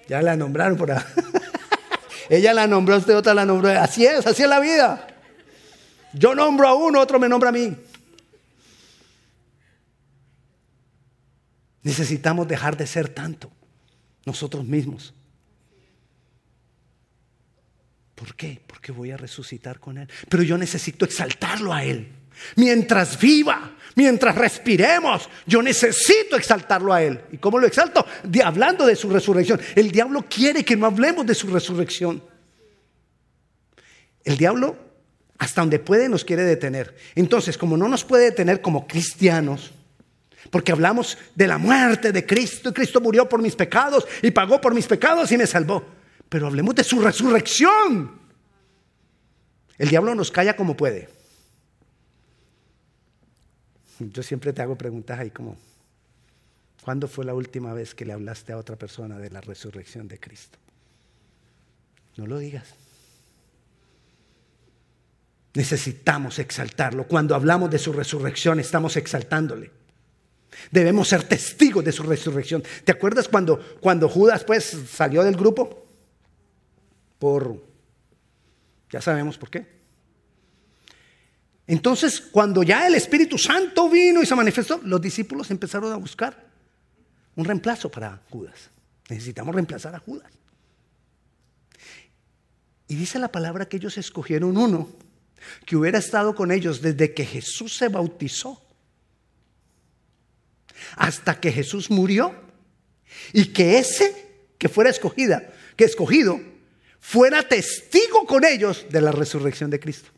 Ya 0.07 0.21
la 0.21 0.35
nombraron 0.35 0.77
por 0.77 0.91
ahí. 0.91 1.03
Ella 2.29 2.53
la 2.53 2.65
nombró, 2.65 2.97
usted 2.97 3.15
otra 3.15 3.33
la 3.33 3.45
nombró. 3.45 3.69
Así 3.69 4.05
es, 4.05 4.25
así 4.25 4.43
es 4.43 4.49
la 4.49 4.59
vida. 4.59 5.07
Yo 6.13 6.33
nombro 6.33 6.67
a 6.67 6.73
uno, 6.73 6.99
otro 6.99 7.19
me 7.19 7.29
nombra 7.29 7.49
a 7.49 7.51
mí. 7.51 7.75
Necesitamos 11.83 12.47
dejar 12.47 12.77
de 12.77 12.87
ser 12.87 13.09
tanto 13.09 13.51
nosotros 14.25 14.65
mismos. 14.65 15.13
¿Por 18.15 18.35
qué? 18.35 18.61
Porque 18.67 18.91
voy 18.91 19.09
a 19.09 19.17
resucitar 19.17 19.79
con 19.79 19.97
Él. 19.97 20.07
Pero 20.29 20.43
yo 20.43 20.57
necesito 20.57 21.05
exaltarlo 21.05 21.73
a 21.73 21.83
Él. 21.83 22.07
Mientras 22.55 23.19
viva, 23.19 23.75
mientras 23.95 24.35
respiremos, 24.35 25.27
yo 25.47 25.61
necesito 25.63 26.35
exaltarlo 26.35 26.93
a 26.93 27.01
Él. 27.01 27.19
¿Y 27.31 27.37
cómo 27.37 27.57
lo 27.57 27.65
exalto? 27.65 28.05
hablando 28.43 28.85
de 28.85 28.95
su 28.95 29.09
resurrección. 29.09 29.59
El 29.75 29.91
diablo 29.91 30.25
quiere 30.29 30.63
que 30.63 30.75
no 30.75 30.85
hablemos 30.85 31.25
de 31.25 31.33
su 31.33 31.47
resurrección. 31.47 32.23
El 34.23 34.37
diablo, 34.37 34.77
hasta 35.39 35.61
donde 35.61 35.79
puede, 35.79 36.07
nos 36.07 36.23
quiere 36.23 36.43
detener. 36.43 36.95
Entonces, 37.15 37.57
como 37.57 37.75
no 37.75 37.87
nos 37.87 38.03
puede 38.03 38.25
detener 38.25 38.61
como 38.61 38.87
cristianos, 38.87 39.71
porque 40.49 40.71
hablamos 40.71 41.17
de 41.35 41.47
la 41.47 41.57
muerte 41.57 42.11
de 42.11 42.25
Cristo, 42.25 42.69
y 42.69 42.73
Cristo 42.73 42.99
murió 42.99 43.29
por 43.29 43.41
mis 43.41 43.55
pecados 43.55 44.07
y 44.21 44.31
pagó 44.31 44.59
por 44.59 44.73
mis 44.73 44.87
pecados 44.87 45.31
y 45.31 45.37
me 45.37 45.45
salvó 45.47 46.01
pero 46.31 46.47
hablemos 46.47 46.73
de 46.75 46.85
su 46.85 47.01
resurrección. 47.01 48.09
El 49.77 49.89
diablo 49.89 50.15
nos 50.15 50.31
calla 50.31 50.55
como 50.55 50.77
puede. 50.77 51.09
Yo 53.99 54.23
siempre 54.23 54.53
te 54.53 54.61
hago 54.61 54.77
preguntas 54.77 55.19
ahí 55.19 55.29
como, 55.29 55.57
¿cuándo 56.81 57.09
fue 57.09 57.25
la 57.25 57.33
última 57.33 57.73
vez 57.73 57.93
que 57.93 58.05
le 58.05 58.13
hablaste 58.13 58.53
a 58.53 58.57
otra 58.57 58.77
persona 58.77 59.19
de 59.19 59.29
la 59.29 59.41
resurrección 59.41 60.07
de 60.07 60.21
Cristo? 60.21 60.57
No 62.15 62.25
lo 62.25 62.39
digas. 62.39 62.75
Necesitamos 65.53 66.39
exaltarlo. 66.39 67.07
Cuando 67.07 67.35
hablamos 67.35 67.69
de 67.69 67.77
su 67.77 67.91
resurrección 67.91 68.61
estamos 68.61 68.95
exaltándole. 68.95 69.69
Debemos 70.69 71.07
ser 71.07 71.23
testigos 71.23 71.83
de 71.83 71.91
su 71.91 72.03
resurrección. 72.03 72.63
¿Te 72.83 72.91
acuerdas 72.91 73.27
cuando, 73.27 73.59
cuando 73.79 74.09
Judas 74.09 74.43
pues 74.43 74.77
salió 74.89 75.23
del 75.23 75.35
grupo? 75.35 75.81
por, 77.21 77.63
ya 78.89 78.99
sabemos 78.99 79.37
por 79.37 79.51
qué. 79.51 79.79
Entonces, 81.67 82.19
cuando 82.19 82.63
ya 82.63 82.87
el 82.87 82.95
Espíritu 82.95 83.37
Santo 83.37 83.87
vino 83.87 84.23
y 84.23 84.25
se 84.25 84.33
manifestó, 84.33 84.81
los 84.83 84.99
discípulos 84.99 85.51
empezaron 85.51 85.93
a 85.93 85.97
buscar 85.97 86.35
un 87.35 87.45
reemplazo 87.45 87.91
para 87.91 88.19
Judas. 88.31 88.71
Necesitamos 89.07 89.53
reemplazar 89.53 89.93
a 89.93 89.99
Judas. 89.99 90.31
Y 92.87 92.95
dice 92.95 93.19
la 93.19 93.31
palabra 93.31 93.69
que 93.69 93.77
ellos 93.77 93.99
escogieron 93.99 94.57
uno 94.57 94.89
que 95.67 95.75
hubiera 95.75 95.99
estado 95.99 96.33
con 96.33 96.51
ellos 96.51 96.81
desde 96.81 97.13
que 97.13 97.23
Jesús 97.23 97.77
se 97.77 97.87
bautizó 97.87 98.65
hasta 100.95 101.39
que 101.39 101.51
Jesús 101.51 101.89
murió 101.89 102.33
y 103.33 103.47
que 103.47 103.77
ese 103.77 104.29
que 104.57 104.69
fuera 104.69 104.89
escogida, 104.89 105.51
que 105.75 105.85
escogido 105.85 106.39
fuera 106.99 107.41
testigo 107.47 108.25
con 108.25 108.45
ellos 108.45 108.85
de 108.89 109.01
la 109.01 109.11
resurrección 109.11 109.69
de 109.69 109.79
Cristo. 109.79 110.09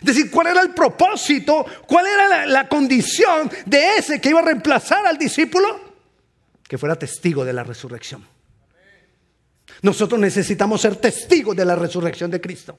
Es 0.00 0.04
decir, 0.04 0.30
¿cuál 0.30 0.48
era 0.48 0.62
el 0.62 0.70
propósito? 0.74 1.64
¿Cuál 1.86 2.06
era 2.06 2.46
la, 2.46 2.68
condición 2.68 3.50
de 3.66 3.96
ese 3.98 4.20
que 4.20 4.30
iba 4.30 4.40
a 4.40 4.44
reemplazar 4.44 5.06
al 5.06 5.16
discípulo? 5.16 5.94
Que 6.66 6.78
fuera 6.78 6.96
testigo 6.96 7.44
de 7.44 7.52
la 7.52 7.62
resurrección. 7.62 8.26
Nosotros 9.82 10.18
necesitamos 10.18 10.80
ser 10.80 10.96
testigos 10.96 11.54
de 11.54 11.64
la 11.64 11.76
resurrección 11.76 12.30
de 12.30 12.40
Cristo. 12.40 12.76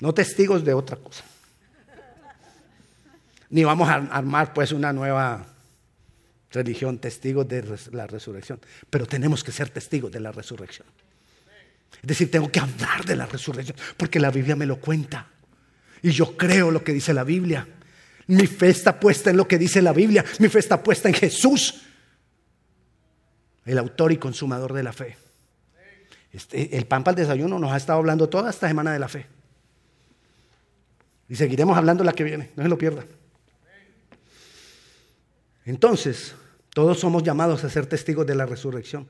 No 0.00 0.12
testigos 0.14 0.64
de 0.64 0.74
otra 0.74 0.98
cosa. 0.98 1.24
Ni 3.50 3.64
vamos 3.64 3.88
a 3.88 3.94
armar 3.94 4.52
pues 4.52 4.72
una 4.72 4.92
nueva 4.92 5.46
religión, 6.50 6.98
testigos 6.98 7.46
de 7.46 7.64
la 7.92 8.06
resurrección. 8.06 8.60
Pero 8.90 9.06
tenemos 9.06 9.44
que 9.44 9.52
ser 9.52 9.70
testigos 9.70 10.10
de 10.10 10.20
la 10.20 10.32
resurrección. 10.32 10.86
Es 12.02 12.06
decir, 12.06 12.30
tengo 12.30 12.50
que 12.50 12.60
hablar 12.60 13.04
de 13.04 13.16
la 13.16 13.26
resurrección, 13.26 13.76
porque 13.96 14.20
la 14.20 14.30
Biblia 14.30 14.56
me 14.56 14.66
lo 14.66 14.80
cuenta. 14.80 15.28
Y 16.02 16.10
yo 16.10 16.36
creo 16.36 16.70
lo 16.70 16.84
que 16.84 16.92
dice 16.92 17.14
la 17.14 17.24
Biblia. 17.24 17.66
Mi 18.28 18.46
fe 18.46 18.68
está 18.68 18.98
puesta 18.98 19.30
en 19.30 19.36
lo 19.36 19.46
que 19.46 19.58
dice 19.58 19.80
la 19.80 19.92
Biblia. 19.92 20.24
Mi 20.38 20.48
fe 20.48 20.58
está 20.58 20.82
puesta 20.82 21.08
en 21.08 21.14
Jesús, 21.14 21.82
el 23.64 23.78
autor 23.78 24.12
y 24.12 24.16
consumador 24.16 24.72
de 24.72 24.82
la 24.82 24.92
fe. 24.92 25.16
Este, 26.32 26.76
el 26.76 26.86
pan 26.86 27.02
para 27.02 27.18
el 27.18 27.26
desayuno 27.26 27.58
nos 27.58 27.72
ha 27.72 27.76
estado 27.76 27.98
hablando 27.98 28.28
toda 28.28 28.50
esta 28.50 28.68
semana 28.68 28.92
de 28.92 28.98
la 28.98 29.08
fe. 29.08 29.26
Y 31.28 31.34
seguiremos 31.34 31.76
hablando 31.76 32.04
la 32.04 32.12
que 32.12 32.24
viene, 32.24 32.50
no 32.56 32.62
se 32.62 32.68
lo 32.68 32.78
pierda. 32.78 33.04
Entonces, 35.66 36.34
todos 36.72 37.00
somos 37.00 37.22
llamados 37.22 37.64
a 37.64 37.70
ser 37.70 37.86
testigos 37.86 38.26
de 38.26 38.36
la 38.36 38.46
resurrección. 38.46 39.08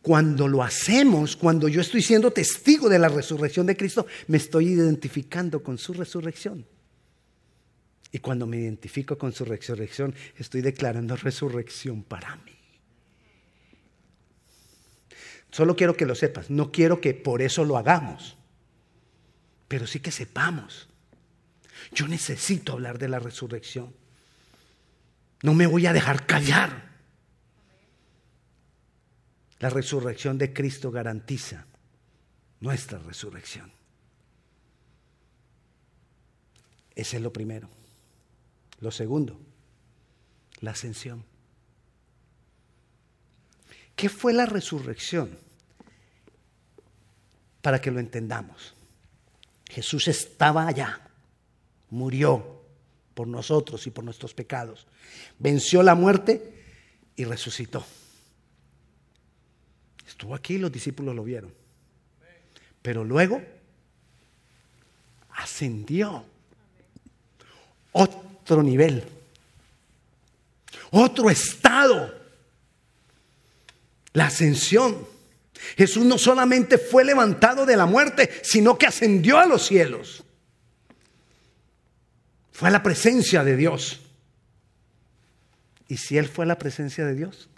Cuando 0.00 0.48
lo 0.48 0.62
hacemos, 0.62 1.36
cuando 1.36 1.68
yo 1.68 1.80
estoy 1.80 2.02
siendo 2.02 2.30
testigo 2.30 2.88
de 2.88 2.98
la 2.98 3.08
resurrección 3.08 3.66
de 3.66 3.76
Cristo, 3.76 4.06
me 4.28 4.36
estoy 4.36 4.68
identificando 4.68 5.62
con 5.62 5.78
su 5.78 5.92
resurrección. 5.92 6.64
Y 8.12 8.18
cuando 8.18 8.46
me 8.46 8.58
identifico 8.58 9.16
con 9.18 9.32
su 9.32 9.44
resurrección, 9.44 10.14
estoy 10.36 10.60
declarando 10.60 11.16
resurrección 11.16 12.02
para 12.02 12.36
mí. 12.36 12.52
Solo 15.50 15.76
quiero 15.76 15.96
que 15.96 16.06
lo 16.06 16.14
sepas, 16.14 16.50
no 16.50 16.70
quiero 16.70 17.00
que 17.00 17.14
por 17.14 17.42
eso 17.42 17.64
lo 17.64 17.76
hagamos, 17.76 18.36
pero 19.68 19.86
sí 19.86 20.00
que 20.00 20.10
sepamos. 20.10 20.88
Yo 21.92 22.06
necesito 22.06 22.72
hablar 22.72 22.98
de 22.98 23.08
la 23.08 23.18
resurrección. 23.18 24.01
No 25.42 25.54
me 25.54 25.66
voy 25.66 25.86
a 25.86 25.92
dejar 25.92 26.26
callar. 26.26 26.90
La 29.58 29.70
resurrección 29.70 30.38
de 30.38 30.52
Cristo 30.52 30.90
garantiza 30.90 31.66
nuestra 32.60 32.98
resurrección. 32.98 33.72
Ese 36.94 37.16
es 37.16 37.22
lo 37.22 37.32
primero. 37.32 37.68
Lo 38.80 38.90
segundo, 38.90 39.40
la 40.60 40.72
ascensión. 40.72 41.24
¿Qué 43.94 44.08
fue 44.08 44.32
la 44.32 44.46
resurrección? 44.46 45.38
para 47.62 47.80
que 47.80 47.90
lo 47.90 48.00
entendamos. 48.00 48.74
Jesús 49.70 50.08
estaba 50.08 50.66
allá, 50.66 51.00
murió 51.88 52.61
por 53.14 53.28
nosotros 53.28 53.86
y 53.86 53.90
por 53.90 54.04
nuestros 54.04 54.34
pecados, 54.34 54.86
venció 55.38 55.82
la 55.82 55.94
muerte 55.94 56.52
y 57.16 57.24
resucitó. 57.24 57.84
Estuvo 60.06 60.34
aquí, 60.34 60.58
los 60.58 60.72
discípulos 60.72 61.14
lo 61.14 61.24
vieron. 61.24 61.52
Pero 62.82 63.04
luego 63.04 63.42
ascendió 65.30 66.24
otro 67.92 68.62
nivel, 68.62 69.04
otro 70.90 71.30
estado, 71.30 72.14
la 74.12 74.26
ascensión. 74.26 75.06
Jesús 75.76 76.04
no 76.04 76.18
solamente 76.18 76.76
fue 76.76 77.04
levantado 77.04 77.64
de 77.64 77.76
la 77.76 77.86
muerte, 77.86 78.30
sino 78.42 78.76
que 78.76 78.86
ascendió 78.86 79.38
a 79.38 79.46
los 79.46 79.66
cielos. 79.66 80.24
Fue 82.52 82.68
a 82.68 82.72
la 82.72 82.82
presencia 82.82 83.42
de 83.42 83.56
Dios. 83.56 84.00
¿Y 85.88 85.96
si 85.96 86.16
Él 86.16 86.28
fue 86.28 86.44
a 86.44 86.48
la 86.48 86.58
presencia 86.58 87.04
de 87.04 87.14
Dios? 87.14 87.48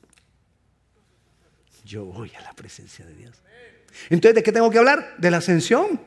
Yo 1.84 2.04
voy 2.04 2.32
a 2.38 2.40
la 2.40 2.52
presencia 2.54 3.04
de 3.04 3.14
Dios. 3.14 3.36
Entonces, 4.08 4.36
¿de 4.36 4.42
qué 4.42 4.52
tengo 4.52 4.70
que 4.70 4.78
hablar? 4.78 5.16
De 5.18 5.30
la 5.30 5.38
ascensión. 5.38 6.00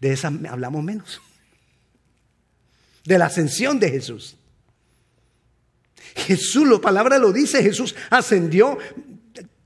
De 0.00 0.12
esa 0.12 0.28
hablamos 0.28 0.84
menos. 0.84 1.20
De 3.04 3.18
la 3.18 3.26
ascensión 3.26 3.80
de 3.80 3.90
Jesús. 3.90 4.36
Jesús, 6.14 6.68
la 6.68 6.78
palabra 6.78 7.18
lo 7.18 7.32
dice, 7.32 7.62
Jesús 7.62 7.94
ascendió. 8.10 8.78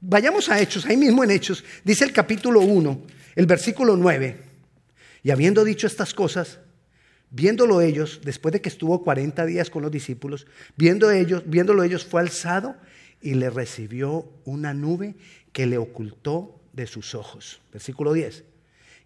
Vayamos 0.00 0.48
a 0.48 0.60
Hechos, 0.60 0.86
ahí 0.86 0.96
mismo 0.96 1.22
en 1.22 1.30
Hechos, 1.30 1.62
dice 1.84 2.04
el 2.04 2.12
capítulo 2.12 2.60
1, 2.60 3.02
el 3.36 3.46
versículo 3.46 3.96
9. 3.96 4.42
Y 5.22 5.30
habiendo 5.30 5.62
dicho 5.62 5.86
estas 5.86 6.14
cosas, 6.14 6.58
viéndolo 7.30 7.80
ellos, 7.80 8.20
después 8.24 8.52
de 8.52 8.60
que 8.60 8.68
estuvo 8.68 9.02
40 9.02 9.46
días 9.46 9.70
con 9.70 9.82
los 9.82 9.90
discípulos, 9.90 10.46
viendo 10.76 11.08
viéndolo 11.46 11.82
ellos, 11.82 12.04
fue 12.04 12.20
alzado 12.20 12.76
y 13.20 13.34
le 13.34 13.50
recibió 13.50 14.28
una 14.44 14.74
nube 14.74 15.14
que 15.52 15.66
le 15.66 15.78
ocultó 15.78 16.60
de 16.72 16.86
sus 16.86 17.14
ojos. 17.14 17.60
Versículo 17.72 18.12
10. 18.12 18.44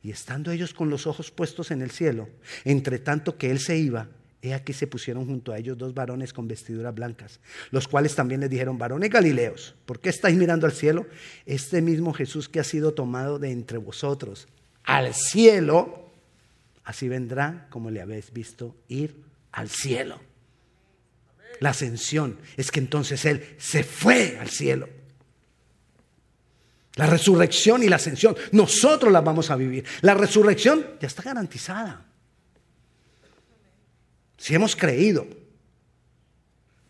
Y 0.02 0.11
estando 0.11 0.50
ellos 0.50 0.75
con 0.75 0.90
los 0.90 1.07
ojos 1.07 1.31
puestos 1.31 1.71
en 1.71 1.81
el 1.81 1.90
cielo, 1.90 2.28
entre 2.64 2.99
tanto 2.99 3.38
que 3.38 3.50
él 3.50 3.59
se 3.59 3.78
iba, 3.78 4.09
he 4.43 4.52
aquí 4.52 4.75
se 4.75 4.87
pusieron 4.87 5.26
junto 5.26 5.52
a 5.52 5.59
ellos 5.59 5.78
dos 5.78 5.95
varones 5.95 6.35
con 6.35 6.47
vestiduras 6.47 6.95
blancas, 6.95 7.40
los 7.71 7.88
cuales 7.88 8.14
también 8.14 8.43
les 8.43 8.50
dijeron, 8.50 8.76
varones 8.76 9.09
Galileos, 9.09 9.75
¿por 9.87 10.00
qué 10.00 10.11
estáis 10.11 10.37
mirando 10.37 10.66
al 10.66 10.73
cielo? 10.73 11.07
Este 11.47 11.81
mismo 11.81 12.12
Jesús 12.12 12.50
que 12.50 12.61
ha 12.61 12.64
sido 12.64 12.93
tomado 12.93 13.38
de 13.38 13.50
entre 13.50 13.78
vosotros 13.78 14.47
al 14.85 15.14
cielo, 15.14 16.04
así 16.85 17.09
vendrá 17.09 17.67
como 17.71 17.91
le 17.91 18.00
habéis 18.00 18.33
visto 18.33 18.76
ir 18.88 19.23
al 19.53 19.69
cielo. 19.69 20.21
La 21.61 21.71
ascensión 21.71 22.38
es 22.57 22.71
que 22.71 22.81
entonces 22.81 23.25
Él 23.25 23.57
se 23.59 23.85
fue 23.85 24.38
al 24.38 24.50
cielo. 24.50 24.88
La 26.97 27.07
resurrección 27.07 27.83
y 27.83 27.88
la 27.88 27.97
ascensión, 27.97 28.37
nosotros 28.53 29.12
las 29.12 29.25
vamos 29.25 29.50
a 29.50 29.57
vivir. 29.57 29.85
La 30.03 30.14
resurrección 30.14 30.87
ya 31.00 31.09
está 31.09 31.23
garantizada. 31.23 32.07
Si 34.37 34.55
hemos 34.55 34.76
creído. 34.76 35.26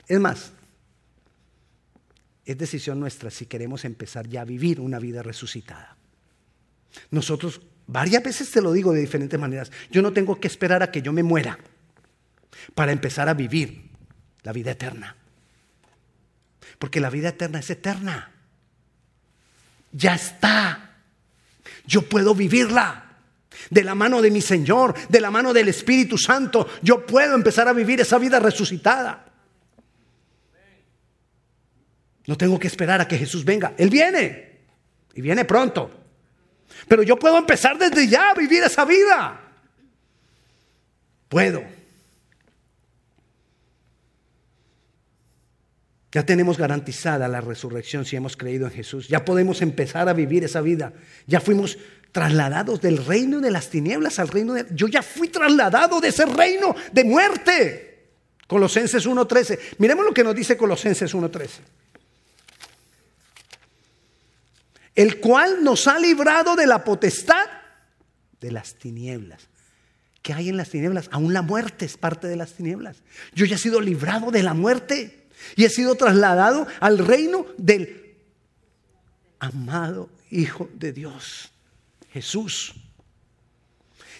Es 0.06 0.20
más, 0.20 0.52
es 2.44 2.58
decisión 2.58 3.00
nuestra 3.00 3.30
si 3.30 3.46
queremos 3.46 3.84
empezar 3.86 4.28
ya 4.28 4.42
a 4.42 4.44
vivir 4.44 4.80
una 4.80 4.98
vida 4.98 5.22
resucitada. 5.22 5.96
Nosotros, 7.10 7.62
varias 7.86 8.22
veces 8.22 8.50
te 8.50 8.60
lo 8.60 8.72
digo 8.72 8.92
de 8.92 9.00
diferentes 9.00 9.38
maneras, 9.38 9.70
yo 9.90 10.02
no 10.02 10.12
tengo 10.12 10.40
que 10.40 10.48
esperar 10.48 10.82
a 10.82 10.90
que 10.90 11.02
yo 11.02 11.12
me 11.12 11.22
muera 11.22 11.59
para 12.74 12.92
empezar 12.92 13.28
a 13.28 13.35
vivir 13.35 13.90
la 14.42 14.52
vida 14.52 14.72
eterna. 14.72 15.16
Porque 16.78 17.00
la 17.00 17.11
vida 17.11 17.28
eterna 17.28 17.61
es 17.61 17.70
eterna 17.70 18.35
ya 19.94 20.14
está. 20.14 20.90
Yo 21.87 22.02
puedo 22.02 22.35
vivirla. 22.35 23.00
De 23.70 23.85
la 23.85 23.94
mano 23.94 24.20
de 24.20 24.32
mi 24.32 24.40
Señor, 24.40 24.94
de 25.09 25.20
la 25.20 25.30
mano 25.30 25.52
del 25.52 25.68
Espíritu 25.68 26.18
Santo, 26.18 26.68
yo 26.82 27.06
puedo 27.06 27.35
empezar 27.35 27.68
a 27.68 27.72
vivir 27.72 28.00
esa 28.00 28.18
vida 28.18 28.40
resucitada. 28.40 29.24
No 32.26 32.37
tengo 32.37 32.59
que 32.59 32.66
esperar 32.66 33.00
a 33.00 33.06
que 33.06 33.16
Jesús 33.16 33.44
venga. 33.44 33.72
Él 33.78 33.90
viene. 33.90 34.59
Y 35.14 35.20
viene 35.22 35.44
pronto. 35.44 36.03
Pero 36.88 37.03
yo 37.03 37.18
puedo 37.18 37.38
empezar 37.38 37.79
desde 37.79 38.09
ya 38.09 38.31
a 38.31 38.35
vivir 38.35 38.62
esa 38.62 38.85
vida. 38.85 39.40
Puedo. 41.29 41.62
Ya 46.12 46.24
tenemos 46.24 46.59
garantizada 46.59 47.27
la 47.27 47.40
resurrección 47.40 48.05
si 48.05 48.14
hemos 48.14 48.37
creído 48.37 48.66
en 48.66 48.72
Jesús. 48.72 49.09
Ya 49.09 49.24
podemos 49.24 49.62
empezar 49.62 50.09
a 50.09 50.12
vivir 50.12 50.44
esa 50.44 50.61
vida. 50.61 50.92
Ya 51.27 51.40
fuimos 51.40 51.77
trasladados 52.12 52.81
del 52.81 53.05
reino 53.05 53.40
de 53.40 53.50
las 53.50 53.68
tinieblas 53.68 54.20
al 54.20 54.29
reino 54.29 54.55
de... 54.55 54.66
Yo 54.70 54.87
ya 54.87 55.03
fui 55.03 55.27
trasladado 55.27 56.00
de 56.00 56.09
ese 56.09 56.24
reino 56.27 56.77
de 56.92 57.03
muerte. 57.03 58.11
Colosenses 58.46 59.09
1.13. 59.09 59.59
Miremos 59.79 60.05
lo 60.05 60.14
que 60.14 60.22
nos 60.22 60.37
dice 60.37 60.57
Colosenses 60.57 61.12
1.13. 61.12 61.48
El 64.94 65.20
cual 65.20 65.64
nos 65.64 65.88
ha 65.88 65.98
librado 65.98 66.57
de 66.57 66.66
la 66.66 66.85
potestad 66.85 67.46
de 68.40 68.52
las 68.52 68.74
tinieblas. 68.74 69.48
¿Qué 70.22 70.33
hay 70.33 70.48
en 70.48 70.57
las 70.57 70.70
tinieblas? 70.70 71.09
Aún 71.12 71.33
la 71.33 71.42
muerte 71.42 71.85
es 71.85 71.96
parte 71.96 72.28
de 72.28 72.37
las 72.37 72.52
tinieblas. 72.52 73.02
Yo 73.35 73.44
ya 73.44 73.57
he 73.57 73.59
sido 73.59 73.80
librado 73.80 74.30
de 74.30 74.42
la 74.42 74.54
muerte. 74.54 75.28
Y 75.57 75.64
he 75.64 75.68
sido 75.68 75.94
trasladado 75.96 76.66
al 76.80 76.98
reino 76.98 77.46
del 77.59 78.16
amado 79.38 80.09
Hijo 80.30 80.70
de 80.74 80.92
Dios, 80.92 81.52
Jesús. 82.12 82.74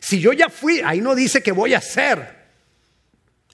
Si 0.00 0.20
yo 0.20 0.32
ya 0.32 0.48
fui, 0.48 0.80
ahí 0.80 1.00
no 1.00 1.14
dice 1.14 1.42
que 1.42 1.50
voy 1.50 1.74
a 1.74 1.80
ser. 1.80 2.44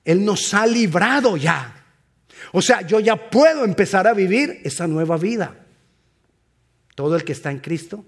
Él 0.05 0.25
nos 0.25 0.53
ha 0.53 0.67
librado 0.67 1.37
ya. 1.37 1.85
O 2.53 2.61
sea, 2.61 2.83
yo 2.83 3.01
ya 3.01 3.31
puedo 3.31 3.65
empezar 3.65 4.07
a 4.07 4.13
vivir 4.13 4.61
esa 4.65 4.87
nueva 4.87 5.17
vida. 5.17 5.60
Todo 7.01 7.17
el 7.17 7.25
que 7.25 7.33
está 7.33 7.51
en 7.51 7.61
Cristo, 7.61 8.05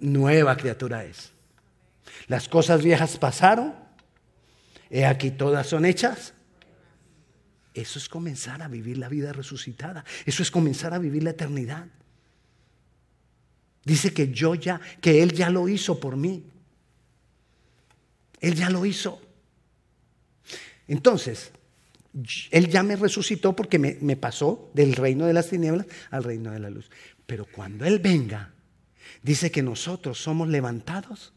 nueva 0.00 0.54
criatura 0.58 1.02
es. 1.02 1.32
Las 2.26 2.46
cosas 2.46 2.84
viejas 2.84 3.16
pasaron, 3.16 3.74
he 4.90 5.06
aquí 5.06 5.30
todas 5.30 5.66
son 5.66 5.86
hechas 5.86 6.34
eso 7.72 7.98
es 7.98 8.06
comenzar 8.06 8.62
a 8.62 8.68
vivir 8.68 8.98
la 8.98 9.08
vida 9.08 9.32
resucitada. 9.32 10.04
Eso 10.26 10.42
es 10.44 10.50
comenzar 10.50 10.92
a 10.92 10.98
vivir 10.98 11.24
la 11.24 11.30
eternidad. 11.30 11.86
Dice 13.82 14.12
que 14.12 14.30
yo 14.30 14.54
ya, 14.54 14.78
que 15.00 15.22
Él 15.22 15.32
ya 15.32 15.48
lo 15.48 15.68
hizo 15.68 15.98
por 15.98 16.18
mí. 16.18 16.44
Él 18.40 18.54
ya 18.54 18.68
lo 18.68 18.84
hizo. 18.84 19.22
Entonces, 20.86 21.50
Él 22.50 22.68
ya 22.68 22.82
me 22.82 22.96
resucitó 22.96 23.56
porque 23.56 23.78
me, 23.78 24.16
pasó 24.16 24.70
del 24.72 24.94
reino 24.94 25.26
de 25.26 25.32
las 25.32 25.48
tinieblas 25.48 25.86
al 26.10 26.22
reino 26.22 26.52
de 26.52 26.60
la 26.60 26.70
luz. 26.70 26.90
Pero 27.26 27.46
cuando 27.46 27.84
Él 27.84 27.98
venga, 27.98 28.52
dice 29.22 29.50
que 29.50 29.62
nosotros 29.62 30.18
somos 30.18 30.48
levantados 30.48 31.32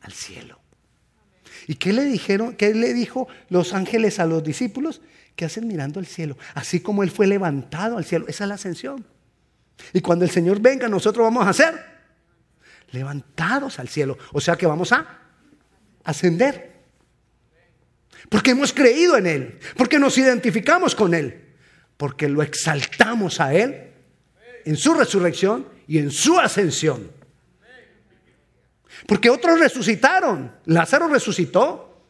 al 0.00 0.12
cielo. 0.12 0.60
¿Y 1.66 1.74
qué 1.74 1.92
le 1.92 2.04
dijeron? 2.04 2.54
¿Qué 2.54 2.72
le 2.72 2.94
dijo 2.94 3.26
los 3.48 3.74
ángeles 3.74 4.20
a 4.20 4.26
los 4.26 4.44
discípulos? 4.44 5.02
Que 5.34 5.44
hacen 5.44 5.66
mirando 5.66 5.98
al 5.98 6.06
cielo? 6.06 6.38
Así 6.54 6.80
como 6.80 7.02
él 7.02 7.10
fue 7.10 7.26
levantado 7.26 7.98
al 7.98 8.04
cielo. 8.04 8.26
Esa 8.28 8.44
es 8.44 8.48
la 8.48 8.54
ascensión. 8.54 9.04
Y 9.92 10.00
cuando 10.00 10.24
el 10.24 10.30
Señor 10.30 10.60
venga, 10.60 10.88
nosotros 10.88 11.24
vamos 11.24 11.46
a 11.46 11.52
ser 11.52 11.74
levantados 12.92 13.78
al 13.78 13.88
cielo. 13.88 14.18
O 14.32 14.40
sea 14.40 14.56
que 14.56 14.66
vamos 14.66 14.92
a 14.92 15.18
ascender. 16.04 16.79
Porque 18.30 18.52
hemos 18.52 18.72
creído 18.72 19.18
en 19.18 19.26
Él. 19.26 19.58
Porque 19.76 19.98
nos 19.98 20.16
identificamos 20.16 20.94
con 20.94 21.12
Él. 21.12 21.54
Porque 21.98 22.28
lo 22.30 22.42
exaltamos 22.42 23.40
a 23.40 23.52
Él 23.52 23.90
en 24.64 24.76
su 24.76 24.94
resurrección 24.94 25.68
y 25.86 25.98
en 25.98 26.10
su 26.10 26.38
ascensión. 26.38 27.10
Porque 29.06 29.28
otros 29.28 29.60
resucitaron. 29.60 30.52
Lázaro 30.64 31.08
resucitó. 31.08 32.02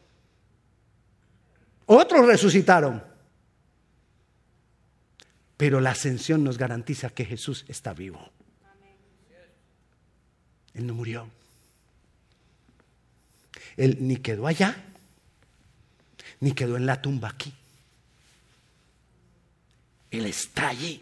Otros 1.87 2.25
resucitaron. 2.25 3.03
Pero 5.57 5.81
la 5.81 5.91
ascensión 5.91 6.43
nos 6.43 6.57
garantiza 6.57 7.09
que 7.09 7.25
Jesús 7.25 7.65
está 7.67 7.93
vivo. 7.93 8.31
Él 10.73 10.85
no 10.85 10.93
murió. 10.93 11.29
Él 13.77 13.97
ni 14.01 14.17
quedó 14.17 14.47
allá, 14.47 14.75
ni 16.41 16.53
quedó 16.53 16.75
en 16.75 16.85
la 16.85 17.01
tumba 17.01 17.29
aquí. 17.29 17.53
Él 20.09 20.25
está 20.25 20.69
allí, 20.69 21.01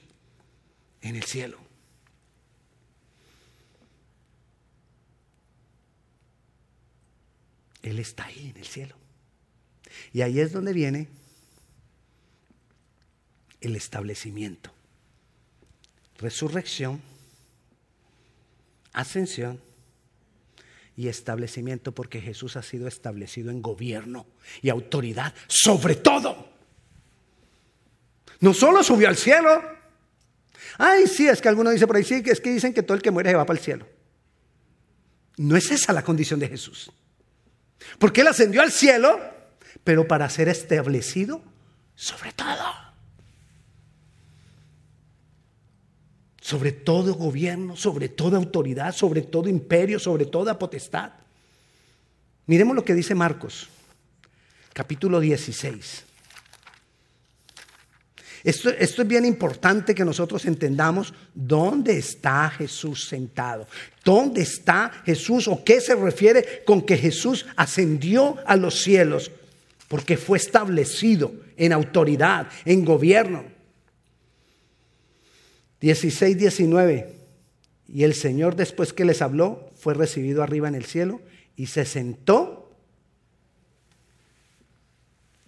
en 1.02 1.16
el 1.16 1.24
cielo. 1.24 1.58
Él 7.82 7.98
está 7.98 8.26
ahí, 8.26 8.50
en 8.50 8.58
el 8.58 8.68
cielo. 8.68 8.96
Y 10.14 10.22
ahí 10.22 10.40
es 10.40 10.52
donde 10.52 10.74
viene 10.74 11.08
el 13.62 13.76
establecimiento. 13.76 14.72
Resurrección, 16.18 17.02
ascensión 18.92 19.69
y 21.00 21.08
establecimiento 21.08 21.94
porque 21.94 22.20
Jesús 22.20 22.58
ha 22.58 22.62
sido 22.62 22.86
establecido 22.86 23.52
en 23.52 23.62
gobierno 23.62 24.28
y 24.62 24.68
autoridad 24.68 25.34
sobre 25.48 25.96
todo. 25.96 26.50
No 28.42 28.54
solo 28.54 28.84
subió 28.84 29.08
al 29.08 29.16
cielo. 29.16 29.64
Ay, 30.78 31.08
sí, 31.08 31.30
es 31.30 31.40
que 31.40 31.48
algunos 31.48 31.72
dicen 31.72 31.88
por 31.88 31.96
ahí, 31.96 32.04
sí, 32.04 32.22
es 32.26 32.42
que 32.42 32.52
dicen 32.52 32.74
que 32.74 32.84
todo 32.84 32.98
el 32.98 33.02
que 33.02 33.12
muere 33.12 33.30
se 33.30 33.38
va 33.38 33.46
para 33.46 33.58
el 33.58 33.64
cielo. 33.64 33.88
No 35.38 35.56
es 35.56 35.72
esa 35.72 35.94
la 35.94 36.04
condición 36.04 36.38
de 36.38 36.50
Jesús. 36.50 36.92
Porque 37.98 38.20
Él 38.20 38.28
ascendió 38.28 38.62
al 38.62 38.74
cielo, 38.74 39.22
pero 39.86 40.06
para 40.06 40.30
ser 40.30 40.50
establecido 40.50 41.42
sobre 41.96 42.34
todo. 42.34 42.89
Sobre 46.50 46.72
todo 46.72 47.14
gobierno, 47.14 47.76
sobre 47.76 48.10
toda 48.10 48.38
autoridad, 48.38 48.92
sobre 48.96 49.22
todo 49.22 49.48
imperio, 49.48 50.00
sobre 50.00 50.26
toda 50.26 50.58
potestad. 50.58 51.12
Miremos 52.48 52.76
lo 52.76 52.84
que 52.84 52.96
dice 52.96 53.14
Marcos, 53.14 53.70
capítulo 54.74 55.20
16. 55.20 56.06
Esto, 58.44 58.70
esto, 58.72 59.02
es 59.04 59.08
bien 59.08 59.26
importante 59.26 59.94
que 59.94 60.04
nosotros 60.04 60.44
entendamos 60.46 61.14
dónde 61.36 62.00
está 62.00 62.50
Jesús 62.50 63.08
sentado, 63.08 63.68
dónde 64.04 64.42
está 64.42 64.92
Jesús 65.06 65.48
o 65.48 65.64
qué 65.64 65.80
se 65.80 65.94
refiere 65.94 66.64
con 66.66 66.82
que 66.82 66.98
Jesús 66.98 67.46
ascendió 67.58 68.38
a 68.48 68.56
los 68.56 68.82
cielos, 68.82 69.30
porque 69.88 70.18
fue 70.18 70.40
establecido 70.40 71.32
en 71.58 71.74
autoridad, 71.74 72.48
en 72.66 72.84
gobierno. 72.84 73.59
16, 75.82 76.38
19. 76.38 77.16
Y 77.88 78.04
el 78.04 78.14
Señor 78.14 78.56
después 78.56 78.94
que 78.94 79.06
les 79.06 79.22
habló 79.22 79.70
fue 79.76 79.94
recibido 79.94 80.44
arriba 80.44 80.68
en 80.68 80.76
el 80.76 80.86
cielo 80.86 81.22
y 81.56 81.68
se 81.68 81.86
sentó 81.86 82.72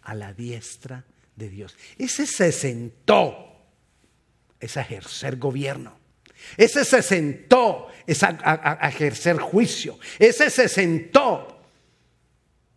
a 0.02 0.15
la 0.15 0.34
diestra 0.34 1.06
de 1.36 1.50
Dios. 1.50 1.76
Ese 1.98 2.26
se 2.26 2.52
sentó 2.52 3.52
es 4.60 4.78
a 4.78 4.82
ejercer 4.82 5.38
gobierno. 5.38 6.00
Ese 6.58 6.86
se 6.86 7.02
sentó 7.02 7.88
es 8.08 8.24
a, 8.24 8.80
ejercer 8.88 9.38
juicio. 9.38 10.00
Ese 10.17 10.50
se 10.50 10.67
sentó 10.67 11.62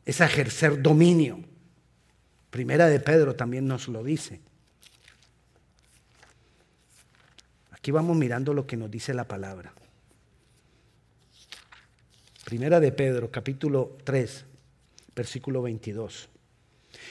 es 0.04 0.20
a 0.20 0.26
ejercer 0.26 0.82
dominio. 0.82 1.40
Primera 2.50 2.86
de 2.86 3.00
Pedro 3.00 3.34
también 3.34 3.66
nos 3.66 3.88
lo 3.88 4.04
dice. 4.04 4.40
Aquí 7.84 7.90
vamos 7.90 8.16
mirando 8.16 8.54
lo 8.54 8.66
que 8.66 8.78
nos 8.78 8.90
dice 8.90 9.12
la 9.12 9.28
palabra. 9.28 9.74
Primera 12.46 12.80
de 12.80 12.92
Pedro, 12.92 13.30
capítulo 13.30 13.98
3, 14.04 14.46
versículo 15.14 15.60
22. 15.60 16.30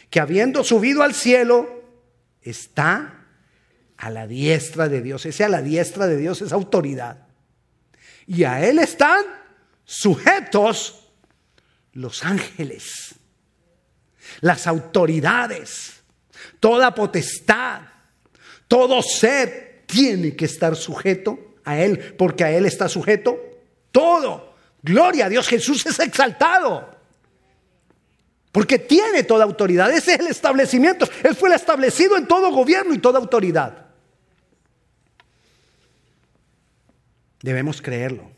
Que 0.09 0.19
habiendo 0.19 0.63
subido 0.63 1.03
al 1.03 1.13
cielo, 1.13 1.83
está 2.41 3.27
a 3.97 4.09
la 4.09 4.25
diestra 4.25 4.89
de 4.89 5.03
Dios. 5.03 5.27
Ese 5.27 5.43
a 5.43 5.49
la 5.49 5.61
diestra 5.61 6.07
de 6.07 6.17
Dios 6.17 6.41
es 6.41 6.51
autoridad. 6.51 7.27
Y 8.25 8.43
a 8.43 8.67
Él 8.67 8.79
están 8.79 9.23
sujetos 9.85 11.07
los 11.91 12.25
ángeles, 12.25 13.13
las 14.41 14.65
autoridades, 14.65 16.01
toda 16.59 16.95
potestad, 16.95 17.81
todo 18.67 19.03
ser 19.03 19.72
tiene 19.93 20.35
que 20.35 20.45
estar 20.45 20.75
sujeto 20.75 21.39
a 21.63 21.77
Él, 21.77 22.15
porque 22.17 22.43
a 22.43 22.51
Él 22.51 22.65
está 22.65 22.89
sujeto 22.89 23.39
todo. 23.91 24.55
Gloria 24.81 25.27
a 25.27 25.29
Dios, 25.29 25.47
Jesús 25.47 25.85
es 25.85 25.99
exaltado. 25.99 26.89
Porque 28.51 28.79
tiene 28.79 29.23
toda 29.23 29.43
autoridad. 29.43 29.91
Ese 29.91 30.13
es 30.13 30.19
el 30.19 30.27
establecimiento. 30.27 31.07
Él 31.23 31.35
fue 31.35 31.49
el 31.49 31.55
establecido 31.55 32.17
en 32.17 32.27
todo 32.27 32.51
gobierno 32.51 32.93
y 32.93 32.99
toda 32.99 33.19
autoridad. 33.19 33.85
Debemos 37.41 37.81
creerlo. 37.81 38.31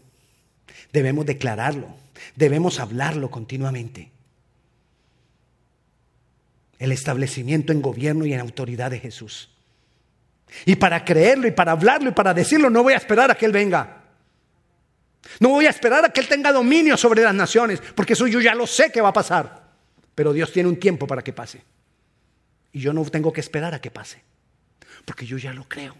Debemos 0.91 1.25
declararlo. 1.25 1.95
Debemos 2.35 2.79
hablarlo 2.79 3.29
continuamente. 3.31 4.11
El 6.79 6.91
establecimiento 6.91 7.71
en 7.71 7.81
gobierno 7.81 8.25
y 8.25 8.33
en 8.33 8.39
autoridad 8.39 8.91
de 8.91 8.99
Jesús. 8.99 9.54
Y 10.65 10.75
para 10.75 11.03
creerlo 11.03 11.47
y 11.47 11.51
para 11.51 11.73
hablarlo 11.73 12.09
y 12.09 12.13
para 12.13 12.33
decirlo 12.33 12.69
no 12.69 12.83
voy 12.83 12.93
a 12.93 12.97
esperar 12.97 13.31
a 13.31 13.35
que 13.35 13.45
Él 13.45 13.51
venga. 13.51 14.03
No 15.39 15.49
voy 15.49 15.65
a 15.65 15.69
esperar 15.69 16.05
a 16.05 16.09
que 16.09 16.21
Él 16.21 16.27
tenga 16.27 16.51
dominio 16.51 16.97
sobre 16.97 17.23
las 17.23 17.33
naciones, 17.33 17.81
porque 17.95 18.13
eso 18.13 18.27
yo 18.27 18.39
ya 18.39 18.55
lo 18.55 18.67
sé 18.67 18.91
que 18.91 19.01
va 19.01 19.09
a 19.09 19.13
pasar. 19.13 19.65
Pero 20.13 20.31
Dios 20.31 20.51
tiene 20.51 20.69
un 20.69 20.79
tiempo 20.79 21.07
para 21.07 21.23
que 21.23 21.33
pase. 21.33 21.61
Y 22.71 22.79
yo 22.79 22.93
no 22.93 23.03
tengo 23.05 23.33
que 23.33 23.41
esperar 23.41 23.73
a 23.73 23.81
que 23.81 23.91
pase, 23.91 24.21
porque 25.03 25.25
yo 25.25 25.37
ya 25.37 25.53
lo 25.53 25.67
creo. 25.67 25.95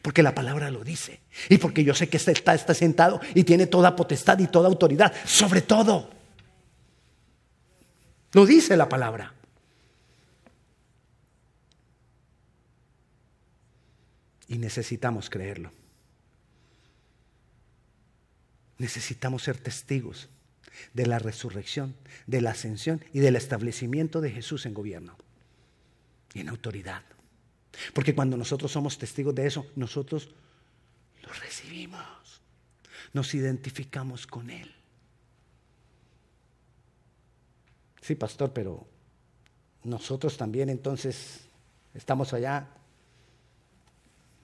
Porque 0.00 0.22
la 0.22 0.34
palabra 0.34 0.70
lo 0.70 0.84
dice. 0.84 1.20
Y 1.48 1.58
porque 1.58 1.82
yo 1.82 1.94
sé 1.94 2.08
que 2.08 2.16
está, 2.16 2.54
está 2.54 2.74
sentado 2.74 3.20
y 3.34 3.44
tiene 3.44 3.66
toda 3.66 3.96
potestad 3.96 4.38
y 4.38 4.46
toda 4.46 4.68
autoridad 4.68 5.12
sobre 5.24 5.62
todo. 5.62 6.10
Lo 8.32 8.46
dice 8.46 8.76
la 8.76 8.88
palabra. 8.88 9.34
Y 14.48 14.58
necesitamos 14.58 15.30
creerlo. 15.30 15.72
Necesitamos 18.78 19.42
ser 19.42 19.58
testigos 19.58 20.28
de 20.94 21.06
la 21.06 21.18
resurrección, 21.18 21.94
de 22.26 22.40
la 22.40 22.50
ascensión 22.50 23.04
y 23.12 23.20
del 23.20 23.36
establecimiento 23.36 24.20
de 24.20 24.30
Jesús 24.30 24.66
en 24.66 24.74
gobierno 24.74 25.16
y 26.34 26.40
en 26.40 26.48
autoridad. 26.48 27.02
Porque 27.94 28.14
cuando 28.14 28.36
nosotros 28.36 28.72
somos 28.72 28.98
testigos 28.98 29.34
de 29.34 29.46
eso, 29.46 29.66
nosotros 29.76 30.30
lo 31.22 31.32
recibimos, 31.32 32.40
nos 33.12 33.34
identificamos 33.34 34.26
con 34.26 34.50
Él. 34.50 34.74
Sí, 38.00 38.14
pastor, 38.16 38.52
pero 38.52 38.86
nosotros 39.84 40.36
también 40.36 40.68
entonces 40.68 41.40
estamos 41.94 42.32
allá 42.32 42.68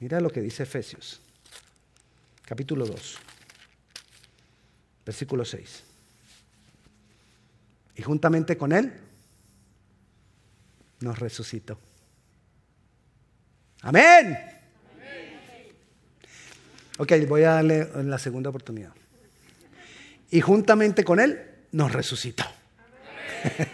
Mira 0.01 0.21
lo 0.21 0.31
que 0.31 0.41
dice 0.41 0.63
Efesios, 0.63 1.21
capítulo 2.45 2.87
2, 2.87 3.19
versículo 5.05 5.45
6. 5.45 5.83
Y 7.97 8.03
juntamente 8.03 8.57
con 8.57 8.73
Él 8.73 8.93
nos 11.01 11.19
resucitó. 11.19 11.79
Amén. 13.83 14.39
Ok, 16.99 17.13
voy 17.27 17.43
a 17.43 17.55
darle 17.55 17.89
la 18.05 18.19
segunda 18.19 18.51
oportunidad. 18.51 18.93
Y 20.31 20.41
juntamente 20.41 21.03
con 21.03 21.19
Él 21.19 21.41
nos 21.73 21.93
resucitó. 21.93 22.45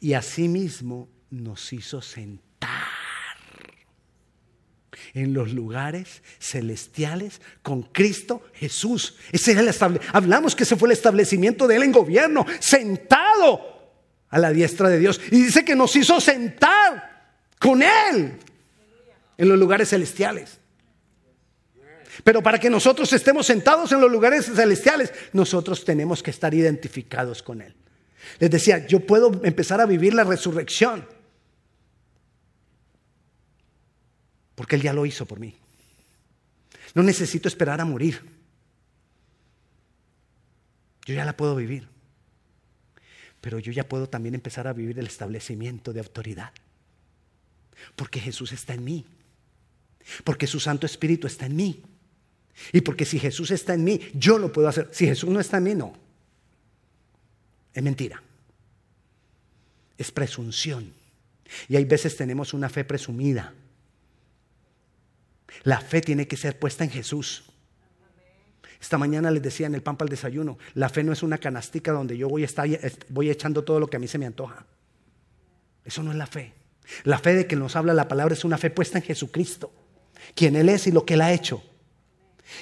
y 0.00 0.14
asimismo 0.14 1.08
nos 1.30 1.72
hizo 1.74 2.00
sentir 2.00 2.45
en 5.16 5.32
los 5.32 5.54
lugares 5.54 6.22
celestiales 6.38 7.40
con 7.62 7.82
Cristo 7.82 8.42
Jesús. 8.52 9.16
Ese 9.32 9.52
es 9.52 9.58
el 9.58 10.00
Hablamos 10.12 10.54
que 10.54 10.64
ese 10.64 10.76
fue 10.76 10.88
el 10.88 10.92
establecimiento 10.92 11.66
de 11.66 11.76
Él 11.76 11.84
en 11.84 11.92
gobierno, 11.92 12.44
sentado 12.60 13.94
a 14.28 14.38
la 14.38 14.50
diestra 14.50 14.90
de 14.90 14.98
Dios. 14.98 15.18
Y 15.30 15.44
dice 15.44 15.64
que 15.64 15.74
nos 15.74 15.96
hizo 15.96 16.20
sentar 16.20 17.32
con 17.58 17.82
Él 17.82 18.38
en 19.38 19.48
los 19.48 19.58
lugares 19.58 19.88
celestiales. 19.88 20.58
Pero 22.22 22.42
para 22.42 22.58
que 22.58 22.68
nosotros 22.68 23.10
estemos 23.14 23.46
sentados 23.46 23.92
en 23.92 24.02
los 24.02 24.12
lugares 24.12 24.44
celestiales, 24.44 25.14
nosotros 25.32 25.82
tenemos 25.86 26.22
que 26.22 26.30
estar 26.30 26.52
identificados 26.52 27.42
con 27.42 27.62
Él. 27.62 27.74
Les 28.38 28.50
decía, 28.50 28.86
yo 28.86 29.00
puedo 29.00 29.40
empezar 29.44 29.80
a 29.80 29.86
vivir 29.86 30.12
la 30.12 30.24
resurrección 30.24 31.15
porque 34.56 34.74
Él 34.74 34.82
ya 34.82 34.92
lo 34.92 35.06
hizo 35.06 35.26
por 35.26 35.38
mí. 35.38 35.54
No 36.94 37.04
necesito 37.04 37.46
esperar 37.46 37.80
a 37.80 37.84
morir. 37.84 38.20
Yo 41.04 41.14
ya 41.14 41.24
la 41.24 41.36
puedo 41.36 41.54
vivir. 41.54 41.86
Pero 43.40 43.60
yo 43.60 43.70
ya 43.70 43.88
puedo 43.88 44.08
también 44.08 44.34
empezar 44.34 44.66
a 44.66 44.72
vivir 44.72 44.98
el 44.98 45.06
establecimiento 45.06 45.92
de 45.92 46.00
autoridad. 46.00 46.52
Porque 47.94 48.18
Jesús 48.18 48.50
está 48.50 48.74
en 48.74 48.82
mí. 48.82 49.06
Porque 50.24 50.46
su 50.46 50.58
Santo 50.58 50.86
Espíritu 50.86 51.26
está 51.26 51.46
en 51.46 51.54
mí. 51.54 51.82
Y 52.72 52.80
porque 52.80 53.04
si 53.04 53.18
Jesús 53.18 53.50
está 53.50 53.74
en 53.74 53.84
mí, 53.84 54.00
yo 54.14 54.38
lo 54.38 54.52
puedo 54.52 54.66
hacer. 54.66 54.88
Si 54.90 55.06
Jesús 55.06 55.28
no 55.28 55.38
está 55.38 55.58
en 55.58 55.64
mí, 55.64 55.74
no. 55.74 55.92
Es 57.74 57.82
mentira. 57.82 58.22
Es 59.98 60.10
presunción. 60.10 60.94
Y 61.68 61.76
hay 61.76 61.84
veces 61.84 62.16
tenemos 62.16 62.54
una 62.54 62.70
fe 62.70 62.84
presumida. 62.84 63.52
La 65.62 65.80
fe 65.80 66.00
tiene 66.00 66.26
que 66.26 66.36
ser 66.36 66.58
puesta 66.58 66.84
en 66.84 66.90
Jesús. 66.90 67.44
Esta 68.80 68.98
mañana 68.98 69.30
les 69.30 69.42
decía 69.42 69.66
en 69.66 69.74
el 69.74 69.82
pan 69.82 69.96
para 69.96 70.06
el 70.06 70.10
desayuno, 70.10 70.58
la 70.74 70.88
fe 70.88 71.02
no 71.02 71.12
es 71.12 71.22
una 71.22 71.38
canastica 71.38 71.92
donde 71.92 72.16
yo 72.16 72.28
voy, 72.28 72.42
a 72.42 72.46
estar, 72.46 72.68
voy 73.08 73.30
echando 73.30 73.64
todo 73.64 73.80
lo 73.80 73.88
que 73.88 73.96
a 73.96 74.00
mí 74.00 74.06
se 74.06 74.18
me 74.18 74.26
antoja. 74.26 74.66
Eso 75.84 76.02
no 76.02 76.10
es 76.10 76.16
la 76.16 76.26
fe. 76.26 76.52
La 77.04 77.18
fe 77.18 77.34
de 77.34 77.46
que 77.46 77.56
nos 77.56 77.74
habla 77.74 77.94
la 77.94 78.08
palabra 78.08 78.34
es 78.34 78.44
una 78.44 78.58
fe 78.58 78.70
puesta 78.70 78.98
en 78.98 79.04
Jesucristo, 79.04 79.72
quien 80.34 80.56
Él 80.56 80.68
es 80.68 80.86
y 80.86 80.92
lo 80.92 81.04
que 81.04 81.14
Él 81.14 81.22
ha 81.22 81.32
hecho. 81.32 81.62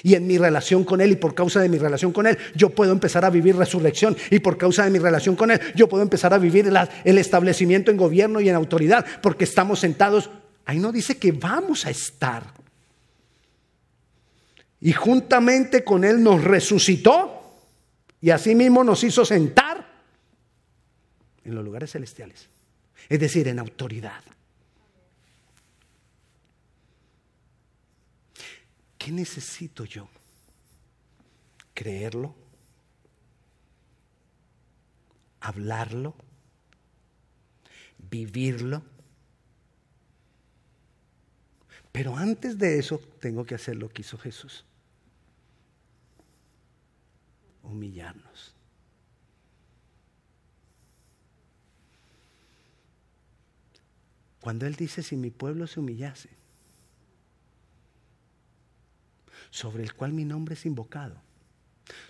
Y 0.01 0.15
en 0.15 0.25
mi 0.25 0.37
relación 0.37 0.83
con 0.83 0.99
Él 0.99 1.11
y 1.11 1.15
por 1.15 1.35
causa 1.35 1.61
de 1.61 1.69
mi 1.69 1.77
relación 1.77 2.11
con 2.11 2.25
Él, 2.25 2.37
yo 2.55 2.69
puedo 2.69 2.91
empezar 2.91 3.23
a 3.23 3.29
vivir 3.29 3.55
resurrección. 3.55 4.17
Y 4.31 4.39
por 4.39 4.57
causa 4.57 4.83
de 4.83 4.89
mi 4.89 4.99
relación 4.99 5.35
con 5.35 5.51
Él, 5.51 5.59
yo 5.75 5.87
puedo 5.87 6.01
empezar 6.01 6.33
a 6.33 6.39
vivir 6.39 6.71
el 7.03 7.17
establecimiento 7.17 7.91
en 7.91 7.97
gobierno 7.97 8.41
y 8.41 8.49
en 8.49 8.55
autoridad, 8.55 9.05
porque 9.21 9.43
estamos 9.43 9.79
sentados. 9.79 10.29
Ahí 10.65 10.79
no 10.79 10.91
dice 10.91 11.17
que 11.17 11.31
vamos 11.31 11.85
a 11.85 11.91
estar. 11.91 12.64
Y 14.81 14.93
juntamente 14.93 15.83
con 15.83 16.03
Él 16.03 16.21
nos 16.21 16.43
resucitó 16.43 17.59
y 18.21 18.29
asimismo 18.29 18.83
nos 18.83 19.03
hizo 19.03 19.25
sentar 19.25 19.85
en 21.43 21.55
los 21.55 21.63
lugares 21.63 21.91
celestiales. 21.91 22.49
Es 23.07 23.19
decir, 23.19 23.47
en 23.47 23.59
autoridad. 23.59 24.23
¿Qué 28.97 29.11
necesito 29.11 29.85
yo? 29.85 30.09
¿Creerlo? 31.75 32.33
¿Hablarlo? 35.41 36.15
¿Vivirlo? 37.99 38.81
Pero 41.95 42.17
antes 42.17 42.57
de 42.57 42.77
eso 42.77 42.99
tengo 43.21 43.45
que 43.45 43.55
hacer 43.55 43.77
lo 43.77 43.87
que 43.87 44.01
hizo 44.01 44.17
Jesús. 44.17 44.65
Humillarnos. 47.63 48.53
Cuando 54.41 54.65
Él 54.65 54.75
dice, 54.75 55.03
si 55.03 55.15
mi 55.15 55.31
pueblo 55.31 55.67
se 55.67 55.79
humillase, 55.79 56.27
sobre 59.49 59.83
el 59.83 59.93
cual 59.93 60.11
mi 60.11 60.25
nombre 60.25 60.55
es 60.55 60.65
invocado. 60.65 61.15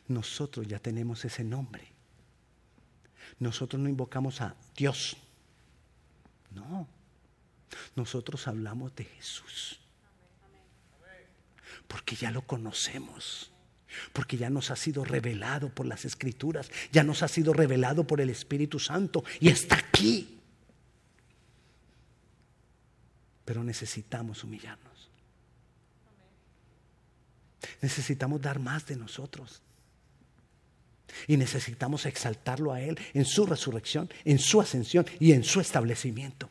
Nosotros 0.08 0.68
ya 0.68 0.80
tenemos 0.80 1.24
ese 1.26 1.44
nombre. 1.44 1.94
Nosotros 3.38 3.80
no 3.80 3.88
invocamos 3.88 4.42
a 4.42 4.56
Dios. 4.76 5.16
No. 6.50 6.88
Nosotros 7.96 8.48
hablamos 8.48 8.96
de 8.96 9.06
Jesús. 9.06 9.80
Porque 11.88 12.16
ya 12.16 12.32
lo 12.32 12.42
conocemos. 12.42 13.52
Porque 14.14 14.38
ya 14.38 14.50
nos 14.50 14.72
ha 14.72 14.76
sido 14.76 15.04
revelado 15.04 15.70
por 15.70 15.86
las 15.86 16.06
escrituras. 16.06 16.70
Ya 16.92 17.04
nos 17.04 17.24
ha 17.24 17.28
sido 17.28 17.54
revelado 17.54 18.06
por 18.06 18.22
el 18.22 18.30
Espíritu 18.30 18.80
Santo. 18.80 19.24
Y 19.40 19.50
está 19.50 19.78
aquí. 19.78 20.40
Pero 23.46 23.64
necesitamos 23.64 24.44
humillarnos. 24.44 25.10
Necesitamos 27.82 28.42
dar 28.42 28.60
más 28.60 28.86
de 28.86 28.96
nosotros. 28.96 29.62
Y 31.28 31.38
necesitamos 31.38 32.06
exaltarlo 32.06 32.74
a 32.74 32.82
Él 32.82 33.00
en 33.14 33.26
su 33.26 33.46
resurrección, 33.46 34.10
en 34.26 34.40
su 34.40 34.60
ascensión 34.60 35.06
y 35.20 35.32
en 35.32 35.44
su 35.44 35.62
establecimiento. 35.62 36.50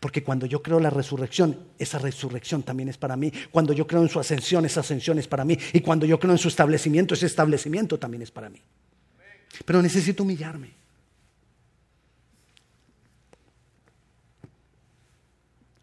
Porque 0.00 0.22
cuando 0.22 0.46
yo 0.46 0.62
creo 0.62 0.80
la 0.80 0.90
resurrección, 0.90 1.58
esa 1.78 1.98
resurrección 1.98 2.62
también 2.62 2.88
es 2.88 2.98
para 2.98 3.16
mí. 3.16 3.32
Cuando 3.50 3.72
yo 3.72 3.86
creo 3.86 4.02
en 4.02 4.08
su 4.08 4.20
ascensión, 4.20 4.64
esa 4.64 4.80
ascensión 4.80 5.18
es 5.18 5.28
para 5.28 5.44
mí. 5.44 5.58
Y 5.72 5.80
cuando 5.80 6.06
yo 6.06 6.18
creo 6.18 6.32
en 6.32 6.38
su 6.38 6.48
establecimiento, 6.48 7.14
ese 7.14 7.26
establecimiento 7.26 7.98
también 7.98 8.22
es 8.22 8.30
para 8.30 8.48
mí. 8.48 8.60
Pero 9.64 9.82
necesito 9.82 10.22
humillarme. 10.22 10.74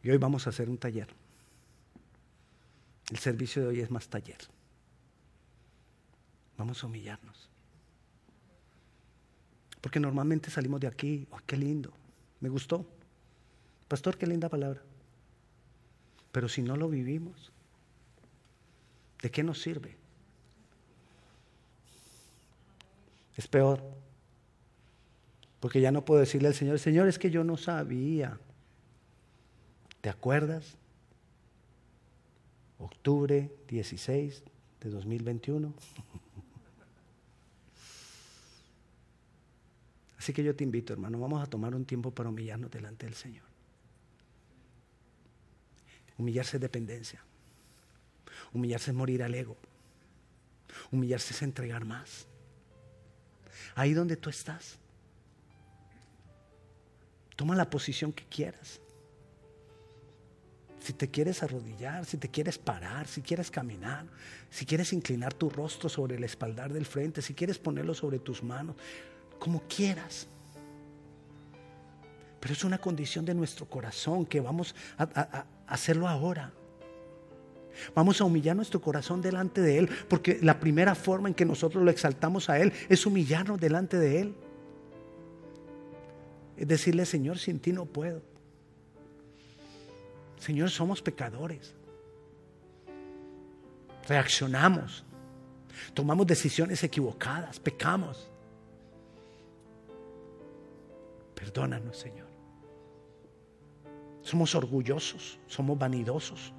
Y 0.01 0.09
hoy 0.09 0.17
vamos 0.17 0.47
a 0.47 0.49
hacer 0.49 0.69
un 0.69 0.77
taller. 0.77 1.07
El 3.11 3.17
servicio 3.17 3.63
de 3.63 3.67
hoy 3.67 3.79
es 3.81 3.91
más 3.91 4.07
taller. 4.07 4.37
Vamos 6.57 6.83
a 6.83 6.87
humillarnos. 6.87 7.49
Porque 9.81 9.99
normalmente 9.99 10.49
salimos 10.49 10.79
de 10.81 10.87
aquí, 10.87 11.27
oh, 11.31 11.39
qué 11.45 11.57
lindo, 11.57 11.91
me 12.41 12.49
gustó. 12.49 12.85
Pastor, 13.89 14.17
qué 14.17 14.25
linda 14.25 14.47
palabra. 14.47 14.81
Pero 16.31 16.47
si 16.47 16.61
no 16.61 16.77
lo 16.77 16.87
vivimos, 16.87 17.51
¿de 19.21 19.31
qué 19.31 19.43
nos 19.43 19.61
sirve? 19.61 19.97
Es 23.35 23.47
peor. 23.47 23.81
Porque 25.59 25.81
ya 25.81 25.91
no 25.91 26.05
puedo 26.05 26.21
decirle 26.21 26.47
al 26.47 26.53
Señor, 26.53 26.79
Señor, 26.79 27.09
es 27.09 27.19
que 27.19 27.31
yo 27.31 27.43
no 27.43 27.57
sabía. 27.57 28.39
¿Te 29.99 30.09
acuerdas? 30.09 30.77
octubre 32.77 33.51
16 33.67 34.43
de 34.81 34.89
2021. 34.89 35.73
Así 40.17 40.31
que 40.33 40.43
yo 40.43 40.55
te 40.55 40.63
invito, 40.63 40.93
hermano, 40.93 41.19
vamos 41.19 41.43
a 41.43 41.47
tomar 41.47 41.75
un 41.75 41.83
tiempo 41.85 42.11
para 42.11 42.29
humillarnos 42.29 42.71
delante 42.71 43.05
del 43.05 43.15
Señor. 43.15 43.48
Humillarse 46.19 46.57
es 46.57 46.61
dependencia. 46.61 47.23
Humillarse 48.53 48.91
es 48.91 48.95
morir 48.95 49.23
al 49.23 49.33
ego. 49.33 49.57
Humillarse 50.91 51.33
es 51.33 51.41
entregar 51.41 51.85
más. 51.85 52.27
Ahí 53.73 53.93
donde 53.93 54.17
tú 54.17 54.29
estás. 54.29 54.77
Toma 57.35 57.55
la 57.55 57.69
posición 57.69 58.13
que 58.13 58.25
quieras 58.25 58.79
si 60.79 60.93
te 60.93 61.09
quieres 61.09 61.43
arrodillar, 61.43 62.05
si 62.05 62.17
te 62.17 62.29
quieres 62.29 62.57
parar, 62.57 63.07
si 63.07 63.21
quieres 63.21 63.51
caminar, 63.51 64.05
si 64.49 64.65
quieres 64.65 64.93
inclinar 64.93 65.33
tu 65.33 65.49
rostro 65.49 65.89
sobre 65.89 66.15
el 66.15 66.23
espaldar 66.23 66.71
del 66.73 66.85
frente, 66.85 67.21
si 67.21 67.33
quieres 67.33 67.59
ponerlo 67.59 67.93
sobre 67.93 68.19
tus 68.19 68.41
manos, 68.41 68.75
como 69.37 69.61
quieras. 69.67 70.27
Pero 72.39 72.53
es 72.53 72.63
una 72.63 72.77
condición 72.77 73.25
de 73.25 73.33
nuestro 73.33 73.65
corazón 73.65 74.25
que 74.25 74.39
vamos 74.39 74.75
a, 74.97 75.45
hacerlo 75.67 76.07
ahora. 76.07 76.51
Vamos 77.93 78.19
a 78.19 78.25
humillar 78.25 78.55
nuestro 78.55 78.81
corazón 78.81 79.21
delante 79.21 79.61
de 79.61 79.77
Él, 79.79 79.89
porque 80.07 80.39
la 80.41 80.59
primera 80.59 80.95
forma 80.95 81.29
en 81.29 81.35
que 81.35 81.45
nosotros 81.45 81.83
lo 81.83 81.91
exaltamos 81.91 82.49
a 82.49 82.59
Él 82.59 82.73
es 82.87 83.05
humillarnos 83.05 83.59
delante 83.59 83.97
de 83.97 84.21
Él. 84.21 84.35
Es 86.57 86.67
decirle, 86.67 87.05
Señor, 87.05 87.39
sin 87.39 87.59
ti 87.59 87.71
no 87.71 87.85
puedo. 87.85 88.21
Señor, 90.39 90.69
somos 90.69 91.01
pecadores. 91.01 91.73
Reaccionamos. 94.07 95.05
Tomamos 95.93 96.25
decisiones 96.25 96.83
equivocadas. 96.83 97.59
Pecamos. 97.59 98.29
Perdónanos, 101.35 101.97
Señor. 101.97 102.28
Somos 104.21 104.55
orgullosos. 104.55 105.39
Somos 105.47 105.77
vanidosos. 105.77 106.53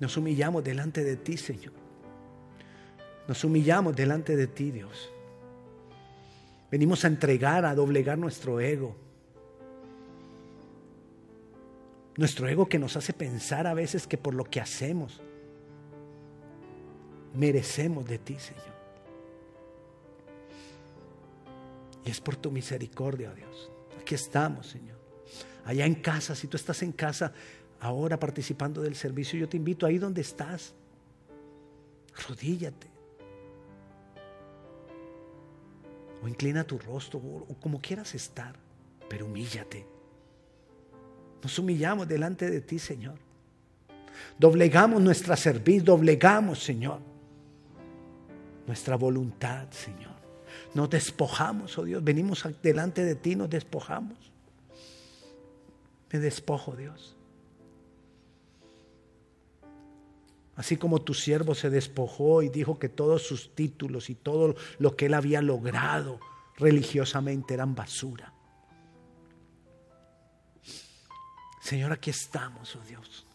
Nos 0.00 0.16
humillamos 0.16 0.64
delante 0.64 1.04
de 1.04 1.16
ti, 1.16 1.36
Señor. 1.36 1.72
Nos 3.28 3.44
humillamos 3.44 3.94
delante 3.94 4.34
de 4.34 4.48
ti, 4.48 4.72
Dios. 4.72 5.10
Venimos 6.70 7.04
a 7.04 7.08
entregar, 7.08 7.64
a 7.64 7.74
doblegar 7.74 8.18
nuestro 8.18 8.58
ego. 8.58 8.96
Nuestro 12.16 12.48
ego 12.48 12.66
que 12.66 12.78
nos 12.78 12.96
hace 12.96 13.12
pensar 13.12 13.66
a 13.66 13.74
veces 13.74 14.06
que 14.06 14.18
por 14.18 14.34
lo 14.34 14.44
que 14.44 14.60
hacemos 14.60 15.20
merecemos 17.34 18.04
de 18.06 18.18
ti, 18.18 18.38
Señor. 18.38 18.71
Y 22.04 22.10
es 22.10 22.20
por 22.20 22.36
tu 22.36 22.50
misericordia, 22.50 23.32
Dios. 23.32 23.70
Aquí 24.00 24.14
estamos, 24.14 24.66
Señor. 24.66 24.98
Allá 25.64 25.86
en 25.86 25.94
casa, 25.94 26.34
si 26.34 26.48
tú 26.48 26.56
estás 26.56 26.82
en 26.82 26.92
casa 26.92 27.32
ahora 27.80 28.18
participando 28.18 28.82
del 28.82 28.96
servicio, 28.96 29.38
yo 29.38 29.48
te 29.48 29.56
invito 29.56 29.86
ahí 29.86 29.98
donde 29.98 30.20
estás. 30.20 30.74
Rodíllate. 32.28 32.92
o 36.22 36.28
inclina 36.28 36.64
tu 36.64 36.78
rostro, 36.78 37.18
o, 37.18 37.56
como 37.60 37.80
quieras 37.80 38.14
estar, 38.14 38.54
pero 39.08 39.26
humíllate. 39.26 39.84
Nos 41.42 41.58
humillamos 41.58 42.06
delante 42.06 42.48
de 42.48 42.60
ti, 42.60 42.78
Señor. 42.78 43.18
Doblegamos 44.38 45.02
nuestra 45.02 45.36
servir, 45.36 45.82
doblegamos, 45.82 46.62
Señor, 46.62 47.00
nuestra 48.66 48.94
voluntad, 48.94 49.68
Señor. 49.70 50.11
Nos 50.74 50.88
despojamos, 50.88 51.76
oh 51.78 51.84
Dios. 51.84 52.02
Venimos 52.02 52.46
delante 52.62 53.04
de 53.04 53.14
ti, 53.14 53.36
nos 53.36 53.50
despojamos. 53.50 54.16
Me 56.10 56.18
despojo, 56.18 56.76
Dios. 56.76 57.16
Así 60.56 60.76
como 60.76 61.00
tu 61.00 61.14
siervo 61.14 61.54
se 61.54 61.70
despojó 61.70 62.42
y 62.42 62.48
dijo 62.48 62.78
que 62.78 62.88
todos 62.88 63.22
sus 63.26 63.54
títulos 63.54 64.10
y 64.10 64.14
todo 64.14 64.54
lo 64.78 64.96
que 64.96 65.06
él 65.06 65.14
había 65.14 65.40
logrado 65.40 66.20
religiosamente 66.56 67.54
eran 67.54 67.74
basura. 67.74 68.32
Señor, 71.60 71.92
aquí 71.92 72.10
estamos, 72.10 72.76
oh 72.76 72.84
Dios. 72.86 73.26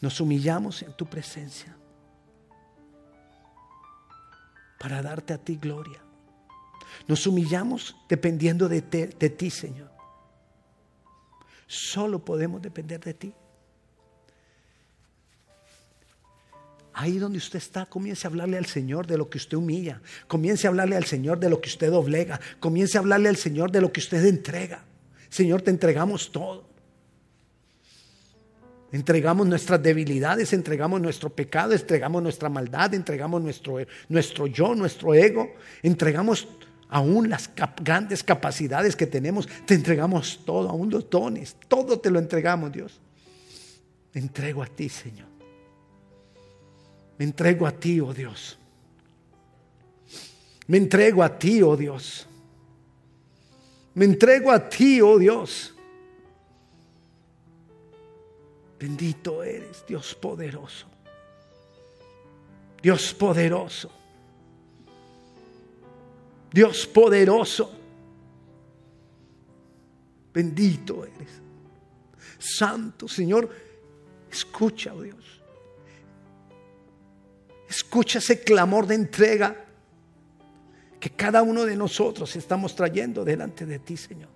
Nos 0.00 0.20
humillamos 0.20 0.82
en 0.82 0.92
tu 0.92 1.06
presencia 1.06 1.76
para 4.78 5.02
darte 5.02 5.32
a 5.34 5.38
ti 5.38 5.56
gloria. 5.56 6.00
Nos 7.06 7.26
humillamos 7.26 7.96
dependiendo 8.08 8.68
de, 8.68 8.80
ti, 8.82 9.50
Señor. 9.50 9.90
Solo 11.66 12.24
podemos 12.24 12.62
depender 12.62 13.00
de 13.00 13.14
ti. 13.14 13.34
Ahí 16.94 17.18
donde 17.18 17.38
usted 17.38 17.58
está, 17.58 17.86
comience 17.86 18.26
a 18.26 18.30
hablarle 18.30 18.58
al 18.58 18.66
Señor 18.66 19.06
de 19.06 19.16
lo 19.16 19.30
que 19.30 19.38
usted 19.38 19.56
humilla. 19.56 20.00
Comience 20.26 20.66
a 20.66 20.70
hablarle 20.70 20.96
al 20.96 21.04
Señor 21.04 21.38
de 21.38 21.48
lo 21.48 21.60
que 21.60 21.68
usted 21.68 21.90
doblega. 21.90 22.40
Comience 22.58 22.98
a 22.98 23.00
hablarle 23.00 23.28
al 23.28 23.36
Señor 23.36 23.70
de 23.70 23.80
lo 23.80 23.92
que 23.92 24.00
usted 24.00 24.24
entrega. 24.24 24.84
Señor, 25.28 25.62
te 25.62 25.70
entregamos 25.70 26.32
todo. 26.32 26.68
Entregamos 28.90 29.46
nuestras 29.46 29.82
debilidades, 29.82 30.52
entregamos 30.52 31.00
nuestro 31.00 31.28
pecado, 31.28 31.74
entregamos 31.74 32.22
nuestra 32.22 32.48
maldad, 32.48 32.94
entregamos 32.94 33.42
nuestro, 33.42 33.78
nuestro 34.08 34.46
yo, 34.46 34.74
nuestro 34.74 35.14
ego, 35.14 35.52
entregamos 35.82 36.48
aún 36.88 37.28
las 37.28 37.50
grandes 37.82 38.24
capacidades 38.24 38.96
que 38.96 39.06
tenemos, 39.06 39.46
te 39.66 39.74
entregamos 39.74 40.40
todo, 40.44 40.70
aún 40.70 40.90
los 40.90 41.10
dones, 41.10 41.56
todo 41.68 42.00
te 42.00 42.10
lo 42.10 42.18
entregamos, 42.18 42.72
Dios. 42.72 42.98
Me 44.14 44.22
entrego 44.22 44.62
a 44.62 44.66
ti, 44.66 44.88
Señor. 44.88 45.28
Me 47.18 47.24
entrego 47.26 47.66
a 47.66 47.72
ti, 47.72 48.00
oh 48.00 48.14
Dios. 48.14 48.58
Me 50.66 50.78
entrego 50.78 51.22
a 51.22 51.38
ti, 51.38 51.60
oh 51.62 51.76
Dios. 51.76 52.26
Me 53.94 54.04
entrego 54.06 54.50
a 54.50 54.68
ti, 54.68 55.00
oh 55.02 55.18
Dios. 55.18 55.74
Bendito 58.78 59.42
eres, 59.42 59.84
Dios 59.86 60.14
poderoso. 60.14 60.86
Dios 62.80 63.12
poderoso. 63.14 63.90
Dios 66.52 66.86
poderoso. 66.86 67.72
Bendito 70.32 71.04
eres. 71.04 71.42
Santo 72.38 73.08
Señor, 73.08 73.50
escucha, 74.30 74.94
oh 74.94 75.02
Dios. 75.02 75.42
Escucha 77.68 78.20
ese 78.20 78.40
clamor 78.40 78.86
de 78.86 78.94
entrega 78.94 79.64
que 81.00 81.10
cada 81.10 81.42
uno 81.42 81.64
de 81.64 81.76
nosotros 81.76 82.34
estamos 82.36 82.74
trayendo 82.74 83.24
delante 83.24 83.66
de 83.66 83.78
ti, 83.80 83.96
Señor. 83.96 84.30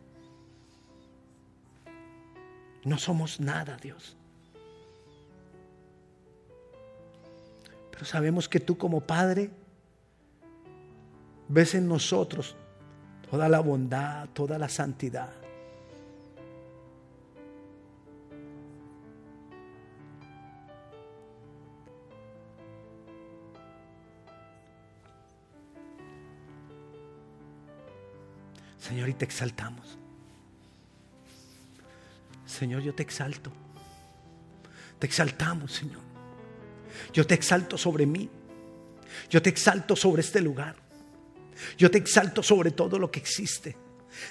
No 2.84 2.98
somos 2.98 3.38
nada, 3.38 3.76
Dios. 3.76 4.16
Pero 8.02 8.10
sabemos 8.10 8.48
que 8.48 8.58
tú 8.58 8.76
como 8.76 9.00
Padre 9.00 9.48
ves 11.46 11.76
en 11.76 11.86
nosotros 11.86 12.56
toda 13.30 13.48
la 13.48 13.60
bondad, 13.60 14.28
toda 14.30 14.58
la 14.58 14.68
santidad. 14.68 15.30
Señor, 28.80 29.10
y 29.10 29.14
te 29.14 29.24
exaltamos. 29.24 29.96
Señor, 32.46 32.82
yo 32.82 32.96
te 32.96 33.04
exalto. 33.04 33.52
Te 34.98 35.06
exaltamos, 35.06 35.70
Señor. 35.70 36.11
Yo 37.12 37.26
te 37.26 37.34
exalto 37.34 37.76
sobre 37.78 38.06
mí. 38.06 38.28
Yo 39.30 39.42
te 39.42 39.50
exalto 39.50 39.96
sobre 39.96 40.22
este 40.22 40.40
lugar. 40.40 40.76
Yo 41.76 41.90
te 41.90 41.98
exalto 41.98 42.42
sobre 42.42 42.72
todo 42.72 42.98
lo 42.98 43.10
que 43.10 43.20
existe. 43.20 43.76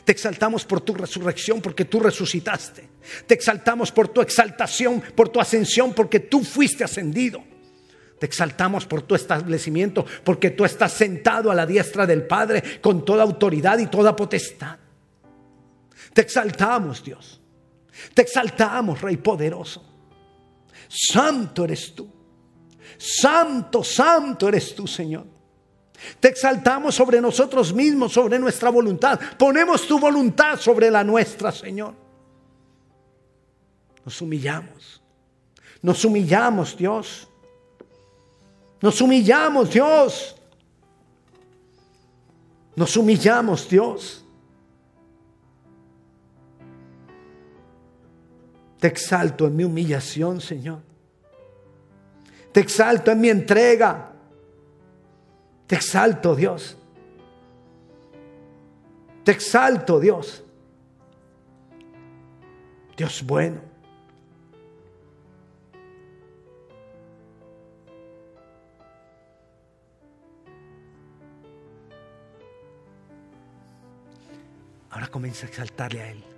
Te 0.04 0.12
exaltamos 0.12 0.66
por 0.66 0.82
tu 0.82 0.94
resurrección 0.94 1.62
porque 1.62 1.86
tú 1.86 2.00
resucitaste. 2.00 2.90
Te 3.26 3.34
exaltamos 3.34 3.92
por 3.92 4.10
tu 4.10 4.22
exaltación, 4.22 5.02
por 5.16 5.30
tu 5.30 5.40
ascensión 5.40 5.94
porque 5.94 6.20
tú 6.20 6.44
fuiste 6.44 6.84
ascendido. 6.84 7.44
Te 8.20 8.28
exaltamos 8.28 8.86
por 8.86 9.02
tu 9.02 9.16
establecimiento, 9.16 10.06
porque 10.24 10.52
tú 10.52 10.64
estás 10.64 10.94
sentado 10.94 11.50
a 11.50 11.56
la 11.56 11.66
diestra 11.66 12.06
del 12.06 12.28
Padre 12.28 12.80
con 12.80 13.04
toda 13.04 13.24
autoridad 13.24 13.80
y 13.80 13.88
toda 13.88 14.16
potestad. 14.16 14.78
Te 16.14 16.22
exaltamos, 16.22 17.04
Dios. 17.04 17.42
Te 18.14 18.22
exaltamos, 18.22 19.02
Rey 19.02 19.18
poderoso. 19.18 19.84
Santo 20.88 21.64
eres 21.64 21.96
tú. 21.96 22.21
Santo, 23.02 23.84
santo 23.84 24.48
eres 24.48 24.76
tú, 24.76 24.86
Señor. 24.86 25.26
Te 26.20 26.28
exaltamos 26.28 26.94
sobre 26.94 27.20
nosotros 27.20 27.74
mismos, 27.74 28.14
sobre 28.14 28.38
nuestra 28.38 28.70
voluntad. 28.70 29.20
Ponemos 29.40 29.88
tu 29.88 30.00
voluntad 30.00 30.60
sobre 30.60 30.92
la 30.92 31.04
nuestra, 31.04 31.52
Señor. 31.52 31.96
Nos 34.06 34.22
humillamos. 34.22 35.02
Nos 35.82 36.06
humillamos, 36.06 36.78
Dios. 36.78 37.28
Nos 38.82 39.02
humillamos, 39.02 39.72
Dios. 39.72 40.36
Nos 42.76 42.96
humillamos, 42.98 43.68
Dios. 43.68 44.24
Te 48.80 48.88
exalto 48.88 49.48
en 49.48 49.56
mi 49.56 49.64
humillación, 49.64 50.40
Señor. 50.40 50.91
Te 52.52 52.60
exalto 52.60 53.12
en 53.12 53.22
mi 53.22 53.30
entrega. 53.30 54.12
Te 55.68 55.76
exalto, 55.76 56.36
Dios. 56.36 56.78
Te 59.24 59.32
exalto, 59.32 60.00
Dios. 60.00 60.44
Dios 62.98 63.24
bueno. 63.26 63.62
Ahora 74.90 75.08
comienza 75.08 75.46
a 75.46 75.50
exaltarle 75.50 76.02
a 76.02 76.12
Él. 76.12 76.31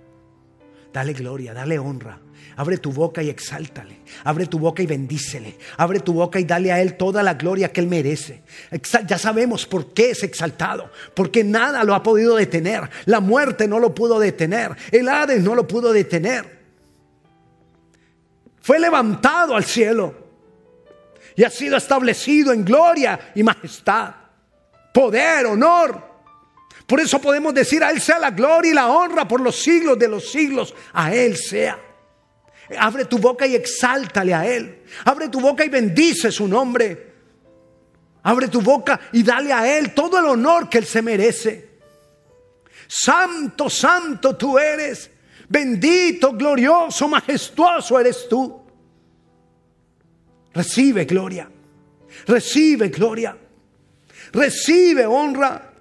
Dale 0.94 1.12
gloria, 1.12 1.52
dale 1.52 1.76
honra. 1.76 2.20
Abre 2.54 2.78
tu 2.78 2.92
boca 2.92 3.20
y 3.20 3.28
exáltale. 3.28 4.02
Abre 4.22 4.46
tu 4.46 4.60
boca 4.60 4.80
y 4.80 4.86
bendícele. 4.86 5.58
Abre 5.76 5.98
tu 5.98 6.12
boca 6.12 6.38
y 6.38 6.44
dale 6.44 6.70
a 6.70 6.80
Él 6.80 6.96
toda 6.96 7.20
la 7.24 7.34
gloria 7.34 7.72
que 7.72 7.80
Él 7.80 7.88
merece. 7.88 8.44
Ya 9.08 9.18
sabemos 9.18 9.66
por 9.66 9.92
qué 9.92 10.10
es 10.12 10.22
exaltado. 10.22 10.92
Porque 11.14 11.42
nada 11.42 11.82
lo 11.82 11.96
ha 11.96 12.02
podido 12.04 12.36
detener. 12.36 12.88
La 13.06 13.18
muerte 13.18 13.66
no 13.66 13.80
lo 13.80 13.92
pudo 13.92 14.20
detener. 14.20 14.76
El 14.92 15.08
Hades 15.08 15.42
no 15.42 15.56
lo 15.56 15.66
pudo 15.66 15.92
detener. 15.92 16.60
Fue 18.60 18.78
levantado 18.78 19.56
al 19.56 19.64
cielo. 19.64 20.14
Y 21.34 21.42
ha 21.42 21.50
sido 21.50 21.76
establecido 21.76 22.52
en 22.52 22.64
gloria 22.64 23.32
y 23.34 23.42
majestad. 23.42 24.14
Poder, 24.92 25.46
honor 25.46 26.13
por 26.86 27.00
eso 27.00 27.20
podemos 27.20 27.54
decir, 27.54 27.82
a 27.82 27.90
Él 27.90 28.00
sea 28.00 28.18
la 28.18 28.30
gloria 28.30 28.70
y 28.70 28.74
la 28.74 28.88
honra 28.88 29.26
por 29.26 29.40
los 29.40 29.56
siglos 29.56 29.98
de 29.98 30.08
los 30.08 30.30
siglos. 30.30 30.74
A 30.92 31.14
Él 31.14 31.36
sea. 31.36 31.78
Abre 32.78 33.06
tu 33.06 33.18
boca 33.18 33.46
y 33.46 33.54
exáltale 33.54 34.34
a 34.34 34.46
Él. 34.46 34.82
Abre 35.04 35.28
tu 35.28 35.40
boca 35.40 35.64
y 35.64 35.68
bendice 35.68 36.30
su 36.30 36.46
nombre. 36.46 37.12
Abre 38.22 38.48
tu 38.48 38.60
boca 38.60 39.00
y 39.12 39.22
dale 39.22 39.52
a 39.52 39.78
Él 39.78 39.94
todo 39.94 40.18
el 40.18 40.26
honor 40.26 40.68
que 40.68 40.78
Él 40.78 40.84
se 40.84 41.00
merece. 41.00 41.70
Santo, 42.86 43.70
santo 43.70 44.36
tú 44.36 44.58
eres. 44.58 45.10
Bendito, 45.48 46.32
glorioso, 46.32 47.08
majestuoso 47.08 47.98
eres 47.98 48.28
tú. 48.28 48.62
Recibe 50.52 51.04
gloria. 51.06 51.50
Recibe 52.26 52.88
gloria. 52.88 53.36
Recibe 54.32 55.06
honra 55.06 55.73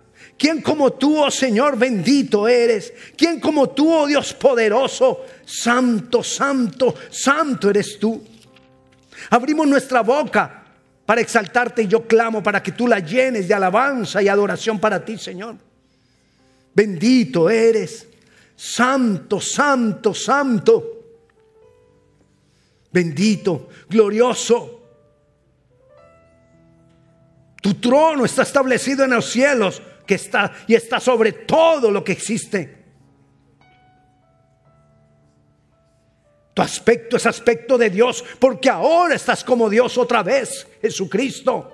¿Quién 0.43 0.61
como 0.61 0.91
tú, 0.91 1.23
oh 1.23 1.31
Señor, 1.31 1.77
bendito 1.77 2.49
eres? 2.49 2.93
¿Quién 3.15 3.39
como 3.39 3.69
tú, 3.69 3.89
oh 3.89 4.05
Dios 4.05 4.33
poderoso? 4.33 5.25
Santo, 5.45 6.21
santo, 6.21 6.93
santo 7.09 7.69
eres 7.69 7.97
tú. 7.97 8.21
Abrimos 9.29 9.65
nuestra 9.65 10.01
boca 10.01 10.65
para 11.05 11.21
exaltarte 11.21 11.83
y 11.83 11.87
yo 11.87 12.05
clamo 12.05 12.43
para 12.43 12.61
que 12.61 12.73
tú 12.73 12.89
la 12.89 12.99
llenes 12.99 13.47
de 13.47 13.53
alabanza 13.53 14.21
y 14.21 14.27
adoración 14.27 14.81
para 14.81 15.05
ti, 15.05 15.17
Señor. 15.17 15.55
Bendito 16.75 17.49
eres, 17.49 18.05
santo, 18.53 19.39
santo, 19.39 20.13
santo. 20.13 21.05
Bendito, 22.91 23.69
glorioso. 23.89 24.81
Tu 27.61 27.75
trono 27.75 28.25
está 28.25 28.41
establecido 28.41 29.05
en 29.05 29.11
los 29.11 29.29
cielos 29.29 29.81
que 30.05 30.15
está 30.15 30.51
y 30.67 30.75
está 30.75 30.99
sobre 30.99 31.31
todo 31.31 31.91
lo 31.91 32.03
que 32.03 32.11
existe. 32.11 32.83
Tu 36.53 36.61
aspecto 36.61 37.17
es 37.17 37.25
aspecto 37.25 37.77
de 37.77 37.89
Dios 37.89 38.23
porque 38.39 38.69
ahora 38.69 39.15
estás 39.15 39.43
como 39.43 39.69
Dios 39.69 39.97
otra 39.97 40.21
vez, 40.21 40.67
Jesucristo. 40.81 41.71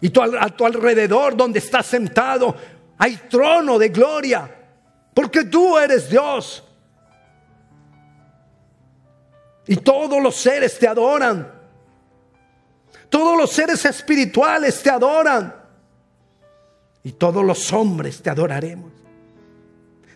Y 0.00 0.12
a 0.18 0.48
tu 0.48 0.66
alrededor 0.66 1.36
donde 1.36 1.60
estás 1.60 1.86
sentado 1.86 2.56
hay 2.98 3.16
trono 3.28 3.78
de 3.78 3.88
gloria 3.90 4.62
porque 5.14 5.44
tú 5.44 5.78
eres 5.78 6.10
Dios. 6.10 6.64
Y 9.66 9.76
todos 9.76 10.20
los 10.20 10.34
seres 10.34 10.76
te 10.78 10.88
adoran. 10.88 11.61
Todos 13.12 13.36
los 13.36 13.52
seres 13.52 13.84
espirituales 13.84 14.82
te 14.82 14.88
adoran. 14.88 15.54
Y 17.04 17.12
todos 17.12 17.44
los 17.44 17.70
hombres 17.70 18.22
te 18.22 18.30
adoraremos. 18.30 18.90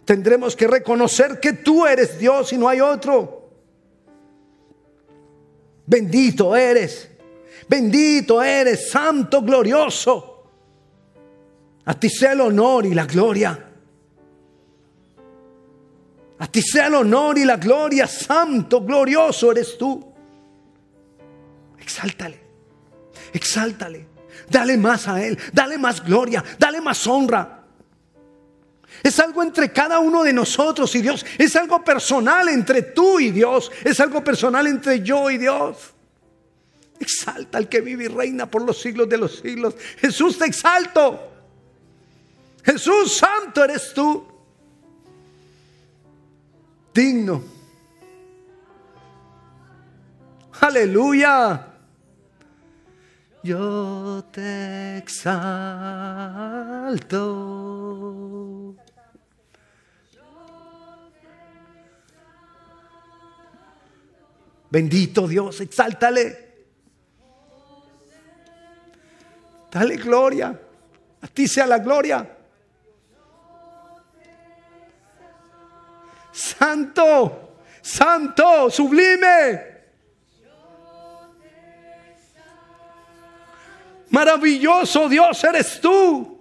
Tendremos 0.06 0.56
que 0.56 0.66
reconocer 0.66 1.38
que 1.38 1.52
tú 1.52 1.84
eres 1.84 2.18
Dios 2.18 2.54
y 2.54 2.56
no 2.56 2.70
hay 2.70 2.80
otro. 2.80 3.50
Bendito 5.84 6.56
eres. 6.56 7.10
Bendito 7.68 8.42
eres, 8.42 8.88
santo, 8.88 9.42
glorioso. 9.42 10.44
A 11.84 12.00
ti 12.00 12.08
sea 12.08 12.32
el 12.32 12.40
honor 12.40 12.86
y 12.86 12.94
la 12.94 13.04
gloria. 13.04 13.72
A 16.38 16.46
ti 16.46 16.62
sea 16.62 16.86
el 16.86 16.94
honor 16.94 17.36
y 17.36 17.44
la 17.44 17.58
gloria, 17.58 18.06
santo, 18.06 18.80
glorioso 18.80 19.52
eres 19.52 19.76
tú. 19.76 20.02
Exáltale. 21.78 22.45
Exáltale. 23.36 24.06
Dale 24.48 24.78
más 24.78 25.06
a 25.08 25.22
Él. 25.22 25.38
Dale 25.52 25.76
más 25.76 26.02
gloria. 26.02 26.42
Dale 26.58 26.80
más 26.80 27.06
honra. 27.06 27.64
Es 29.02 29.20
algo 29.20 29.42
entre 29.42 29.70
cada 29.70 29.98
uno 29.98 30.22
de 30.22 30.32
nosotros 30.32 30.94
y 30.94 31.02
Dios. 31.02 31.24
Es 31.36 31.54
algo 31.54 31.84
personal 31.84 32.48
entre 32.48 32.80
tú 32.80 33.20
y 33.20 33.30
Dios. 33.30 33.70
Es 33.84 34.00
algo 34.00 34.24
personal 34.24 34.66
entre 34.66 35.02
yo 35.02 35.30
y 35.30 35.36
Dios. 35.36 35.76
Exalta 36.98 37.58
al 37.58 37.68
que 37.68 37.82
vive 37.82 38.04
y 38.04 38.08
reina 38.08 38.50
por 38.50 38.62
los 38.62 38.80
siglos 38.80 39.06
de 39.06 39.18
los 39.18 39.38
siglos. 39.40 39.74
Jesús 39.98 40.38
te 40.38 40.46
exalto. 40.46 41.20
Jesús 42.64 43.18
santo 43.18 43.64
eres 43.64 43.92
tú. 43.92 44.26
Digno. 46.94 47.44
Aleluya 50.58 51.75
yo 53.46 54.24
te 54.32 54.98
exalto. 54.98 55.54
Bendito 64.68 65.28
Dios, 65.28 65.60
exáltale. 65.60 66.46
Dale 69.70 69.96
gloria. 69.96 70.60
A 71.20 71.26
ti 71.28 71.46
sea 71.46 71.66
la 71.66 71.78
gloria. 71.78 72.36
Santo, 76.32 77.60
santo, 77.80 78.68
sublime. 78.70 79.75
Maravilloso 84.10 85.08
Dios 85.08 85.42
eres 85.44 85.80
tú. 85.80 86.36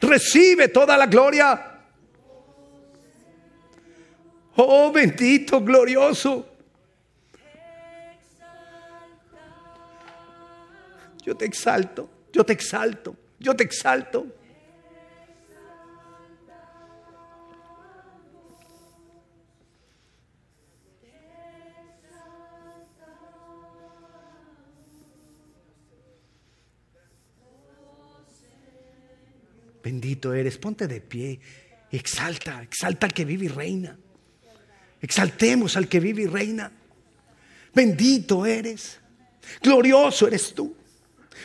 Recibe 0.00 0.68
toda 0.68 0.96
la 0.96 1.06
gloria. 1.06 1.80
Oh 4.56 4.90
bendito, 4.92 5.60
glorioso. 5.62 6.48
Yo 11.24 11.36
te 11.36 11.44
exalto, 11.44 12.10
yo 12.32 12.44
te 12.44 12.52
exalto, 12.52 13.16
yo 13.38 13.54
te 13.54 13.62
exalto. 13.62 14.26
Bendito 29.82 30.32
eres, 30.32 30.58
ponte 30.58 30.86
de 30.86 31.00
pie, 31.00 31.40
exalta, 31.90 32.62
exalta 32.62 33.06
al 33.06 33.12
que 33.12 33.24
vive 33.24 33.46
y 33.46 33.48
reina. 33.48 33.96
Exaltemos 35.00 35.76
al 35.76 35.88
que 35.88 35.98
vive 35.98 36.22
y 36.22 36.26
reina. 36.26 36.70
Bendito 37.74 38.46
eres, 38.46 38.98
glorioso 39.60 40.28
eres 40.28 40.54
tú, 40.54 40.74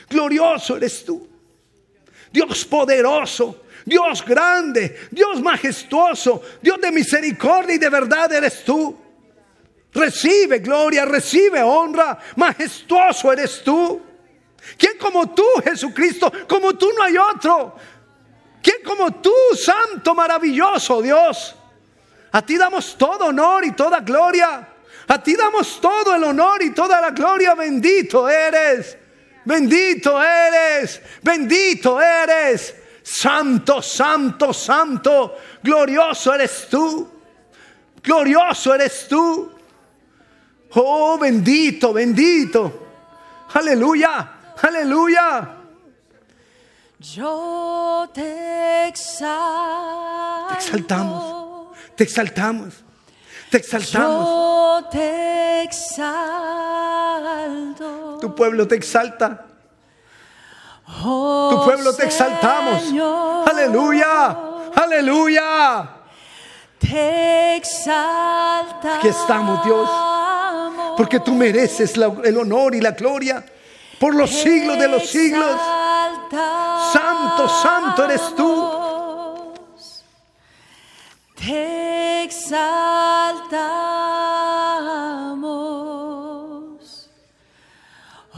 glorioso 0.10 0.78
eres 0.78 1.04
tú. 1.04 1.28
Dios 2.32 2.66
poderoso, 2.66 3.64
Dios 3.86 4.24
grande, 4.26 5.08
Dios 5.10 5.42
majestuoso, 5.42 6.42
Dios 6.62 6.80
de 6.82 6.92
misericordia 6.92 7.76
y 7.76 7.80
de 7.80 7.90
verdad 7.90 8.32
eres 8.34 8.64
tú. 8.64 8.96
Recibe 9.94 10.60
gloria, 10.60 11.06
recibe 11.06 11.64
honra, 11.64 12.20
majestuoso 12.36 13.32
eres 13.32 13.64
tú. 13.64 14.02
¿Quién 14.78 14.98
como 15.00 15.34
tú, 15.34 15.46
Jesucristo? 15.64 16.32
Como 16.48 16.74
tú 16.74 16.92
no 16.96 17.04
hay 17.04 17.16
otro. 17.18 17.76
¿Quién 18.68 18.84
como 18.84 19.14
tú, 19.22 19.34
santo, 19.56 20.14
maravilloso 20.14 21.02
Dios? 21.02 21.56
A 22.34 22.42
ti 22.42 22.58
damos 22.58 22.98
todo 22.98 23.28
honor 23.28 23.64
y 23.64 23.72
toda 23.72 24.02
gloria. 24.02 24.68
A 25.08 25.24
ti 25.24 25.38
damos 25.38 25.80
todo 25.80 26.14
el 26.14 26.22
honor 26.26 26.62
y 26.62 26.72
toda 26.72 27.00
la 27.00 27.12
gloria. 27.12 27.56
Bendito 27.56 28.28
eres. 28.28 28.98
Bendito 29.46 30.22
eres. 30.22 31.02
Bendito 31.22 32.02
eres. 32.02 32.76
Santo, 33.02 33.82
santo, 33.82 34.52
santo. 34.52 35.38
Glorioso 35.64 36.34
eres 36.34 36.68
tú. 36.70 37.10
Glorioso 38.04 38.76
eres 38.76 39.08
tú. 39.08 39.50
Oh, 40.72 41.18
bendito, 41.18 41.94
bendito. 41.94 42.88
Aleluya. 43.54 44.56
Aleluya. 44.62 45.57
Yo 47.00 48.10
te 48.14 48.88
exalto. 48.88 49.28
Te 50.50 50.56
exaltamos. 50.56 51.24
Te 51.96 52.04
exaltamos. 52.04 52.74
Te 53.52 53.58
exaltamos. 53.58 54.28
Yo 54.28 54.88
te 54.92 55.64
exalto. 55.64 56.18
Tu 58.20 58.34
pueblo 58.36 58.68
te 58.68 58.76
exalta. 58.76 59.46
Oh, 61.04 61.50
Tu 61.52 61.64
pueblo 61.66 61.94
te 61.96 62.06
exaltamos. 62.06 62.82
Señor, 62.82 63.48
Aleluya. 63.50 64.38
Aleluya. 64.76 65.90
Te 66.80 67.58
exaltamos. 67.58 68.98
Aquí 68.98 69.08
estamos, 69.10 69.64
Dios. 69.66 69.90
Porque 70.98 71.20
tú 71.20 71.34
mereces 71.36 71.96
la- 71.98 72.12
el 72.24 72.38
honor 72.38 72.74
y 72.74 72.82
la 72.82 72.92
gloria 72.92 73.46
por 74.00 74.16
los 74.16 74.32
siglos 74.32 74.80
de 74.80 74.88
los 74.88 75.08
siglos. 75.08 75.56
Santo, 76.30 77.48
santo 77.48 78.06
eres 78.06 78.36
tú. 78.36 79.54
Te 81.36 82.24
exaltamos. 82.24 82.68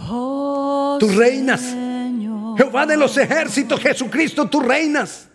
Oh, 0.10 0.98
Tú 1.00 1.08
reinas. 1.10 1.62
Señor. 1.62 2.58
Jehová 2.58 2.86
de 2.86 2.98
los 2.98 3.18
ejércitos, 3.18 3.80
Jesucristo, 3.80 4.50
tú 4.50 4.60
reinas. 4.60 5.28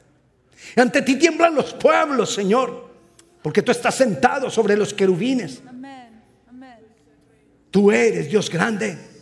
Ante 0.77 1.03
ti 1.03 1.17
tiemblan 1.17 1.55
los 1.55 1.73
pueblos, 1.75 2.35
Señor, 2.35 2.91
porque 3.43 3.63
tú 3.63 3.71
estás 3.71 3.95
sentado 3.95 4.51
sobre 4.51 4.77
los 4.77 4.93
querubines. 4.93 5.63
Amén, 5.69 6.23
amén. 6.49 6.79
Tú 7.71 7.91
eres 7.91 8.29
Dios 8.29 8.51
grande. 8.51 9.14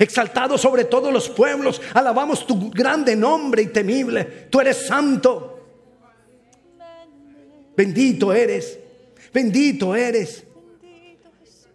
Exaltado 0.00 0.56
sobre 0.56 0.84
todos 0.86 1.12
los 1.12 1.28
pueblos, 1.28 1.78
alabamos 1.92 2.46
tu 2.46 2.70
grande 2.70 3.14
nombre 3.14 3.60
y 3.60 3.66
temible. 3.66 4.24
Tú 4.48 4.58
eres 4.58 4.86
santo. 4.86 5.60
Bendito 7.76 8.32
eres. 8.32 8.78
Bendito 9.30 9.94
eres. 9.94 10.42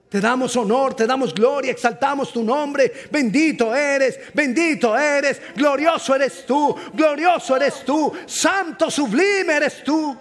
Te 0.10 0.20
damos 0.20 0.56
honor, 0.56 0.96
te 0.96 1.06
damos 1.06 1.36
gloria, 1.36 1.72
exaltamos 1.72 2.34
tu 2.34 2.42
nombre. 2.42 2.92
Bendito 3.12 3.76
eres, 3.76 4.20
bendito 4.34 4.98
eres, 4.98 5.40
glorioso 5.56 6.16
eres 6.16 6.48
tú, 6.48 6.76
glorioso 6.94 7.56
eres 7.56 7.86
tú, 7.86 8.12
santo, 8.26 8.90
sublime 8.90 9.54
eres 9.54 9.84
tú. 9.84 10.18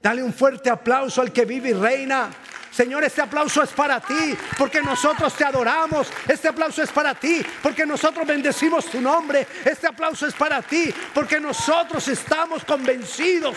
Dale 0.00 0.22
un 0.22 0.32
fuerte 0.32 0.70
aplauso 0.70 1.20
al 1.20 1.32
que 1.32 1.44
vive 1.44 1.70
y 1.70 1.72
reina. 1.72 2.30
Señor, 2.74 3.04
este 3.04 3.22
aplauso 3.22 3.62
es 3.62 3.70
para 3.70 4.00
ti, 4.00 4.36
porque 4.58 4.82
nosotros 4.82 5.32
te 5.34 5.44
adoramos. 5.44 6.08
Este 6.26 6.48
aplauso 6.48 6.82
es 6.82 6.90
para 6.90 7.14
ti, 7.14 7.40
porque 7.62 7.86
nosotros 7.86 8.26
bendecimos 8.26 8.86
tu 8.86 9.00
nombre. 9.00 9.46
Este 9.64 9.86
aplauso 9.86 10.26
es 10.26 10.34
para 10.34 10.60
ti, 10.60 10.92
porque 11.14 11.38
nosotros 11.38 12.08
estamos 12.08 12.64
convencidos 12.64 13.56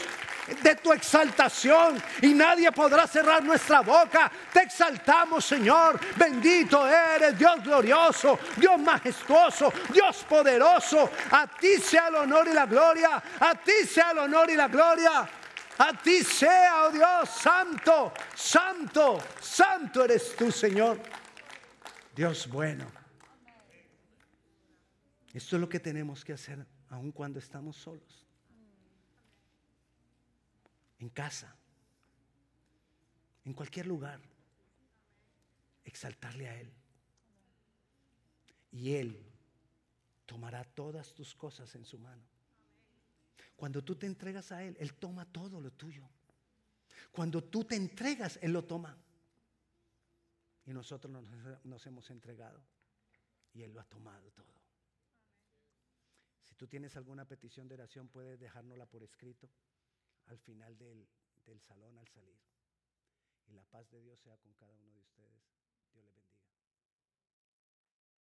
de 0.61 0.75
tu 0.75 0.93
exaltación 0.93 2.01
y 2.21 2.35
nadie 2.35 2.71
podrá 2.71 3.07
cerrar 3.07 3.43
nuestra 3.43 3.81
boca. 3.81 4.31
Te 4.53 4.61
exaltamos, 4.61 5.43
Señor. 5.43 5.99
Bendito 6.15 6.85
eres, 6.87 7.37
Dios 7.39 7.63
glorioso, 7.63 8.37
Dios 8.55 8.79
majestuoso, 8.79 9.73
Dios 9.91 10.25
poderoso. 10.29 11.09
A 11.31 11.47
ti 11.47 11.77
sea 11.77 12.09
el 12.09 12.15
honor 12.15 12.47
y 12.49 12.53
la 12.53 12.67
gloria. 12.67 13.21
A 13.39 13.55
ti 13.55 13.85
sea 13.91 14.11
el 14.11 14.19
honor 14.19 14.47
y 14.51 14.55
la 14.55 14.67
gloria. 14.67 15.27
A 15.79 15.93
ti 16.01 16.23
sea, 16.23 16.85
oh 16.87 16.91
Dios, 16.91 17.29
santo, 17.29 18.11
santo, 18.35 19.19
santo 19.39 20.03
eres 20.03 20.35
tú, 20.35 20.51
Señor. 20.51 20.99
Dios 22.15 22.47
bueno. 22.47 22.91
Esto 25.33 25.55
es 25.55 25.61
lo 25.61 25.69
que 25.69 25.79
tenemos 25.79 26.25
que 26.25 26.33
hacer 26.33 26.65
aun 26.89 27.11
cuando 27.11 27.37
estamos 27.37 27.75
solos 27.75 28.25
en 30.99 31.09
casa, 31.09 31.55
en 33.45 33.53
cualquier 33.53 33.85
lugar, 33.85 34.19
exaltarle 35.85 36.49
a 36.49 36.59
Él. 36.59 36.73
Y 38.71 38.93
Él 38.93 39.23
tomará 40.25 40.63
todas 40.63 41.13
tus 41.13 41.35
cosas 41.35 41.73
en 41.75 41.85
su 41.85 41.99
mano. 41.99 42.23
Cuando 43.57 43.83
tú 43.83 43.95
te 43.95 44.05
entregas 44.05 44.51
a 44.51 44.63
Él, 44.63 44.77
Él 44.79 44.93
toma 44.93 45.25
todo 45.25 45.59
lo 45.59 45.71
tuyo. 45.71 46.07
Cuando 47.11 47.43
tú 47.43 47.63
te 47.63 47.75
entregas, 47.75 48.37
Él 48.41 48.53
lo 48.53 48.63
toma. 48.63 48.95
Y 50.65 50.73
nosotros 50.73 51.11
nos, 51.11 51.25
nos 51.65 51.85
hemos 51.87 52.09
entregado 52.11 52.61
y 53.53 53.63
Él 53.63 53.73
lo 53.73 53.81
ha 53.81 53.85
tomado 53.85 54.29
todo. 54.31 54.53
Si 56.43 56.53
tú 56.53 56.67
tienes 56.67 56.95
alguna 56.95 57.25
petición 57.25 57.67
de 57.67 57.73
oración, 57.73 58.07
puedes 58.07 58.39
dejárnosla 58.39 58.85
por 58.85 59.01
escrito 59.01 59.49
al 60.27 60.37
final 60.37 60.77
del, 60.77 61.07
del 61.45 61.59
salón 61.61 61.97
al 61.97 62.07
salir. 62.09 62.37
Y 63.47 63.53
la 63.53 63.63
paz 63.63 63.89
de 63.89 64.01
Dios 64.01 64.19
sea 64.19 64.37
con 64.37 64.53
cada 64.53 64.75
uno 64.75 64.93
de 64.93 64.99
ustedes. 64.99 65.56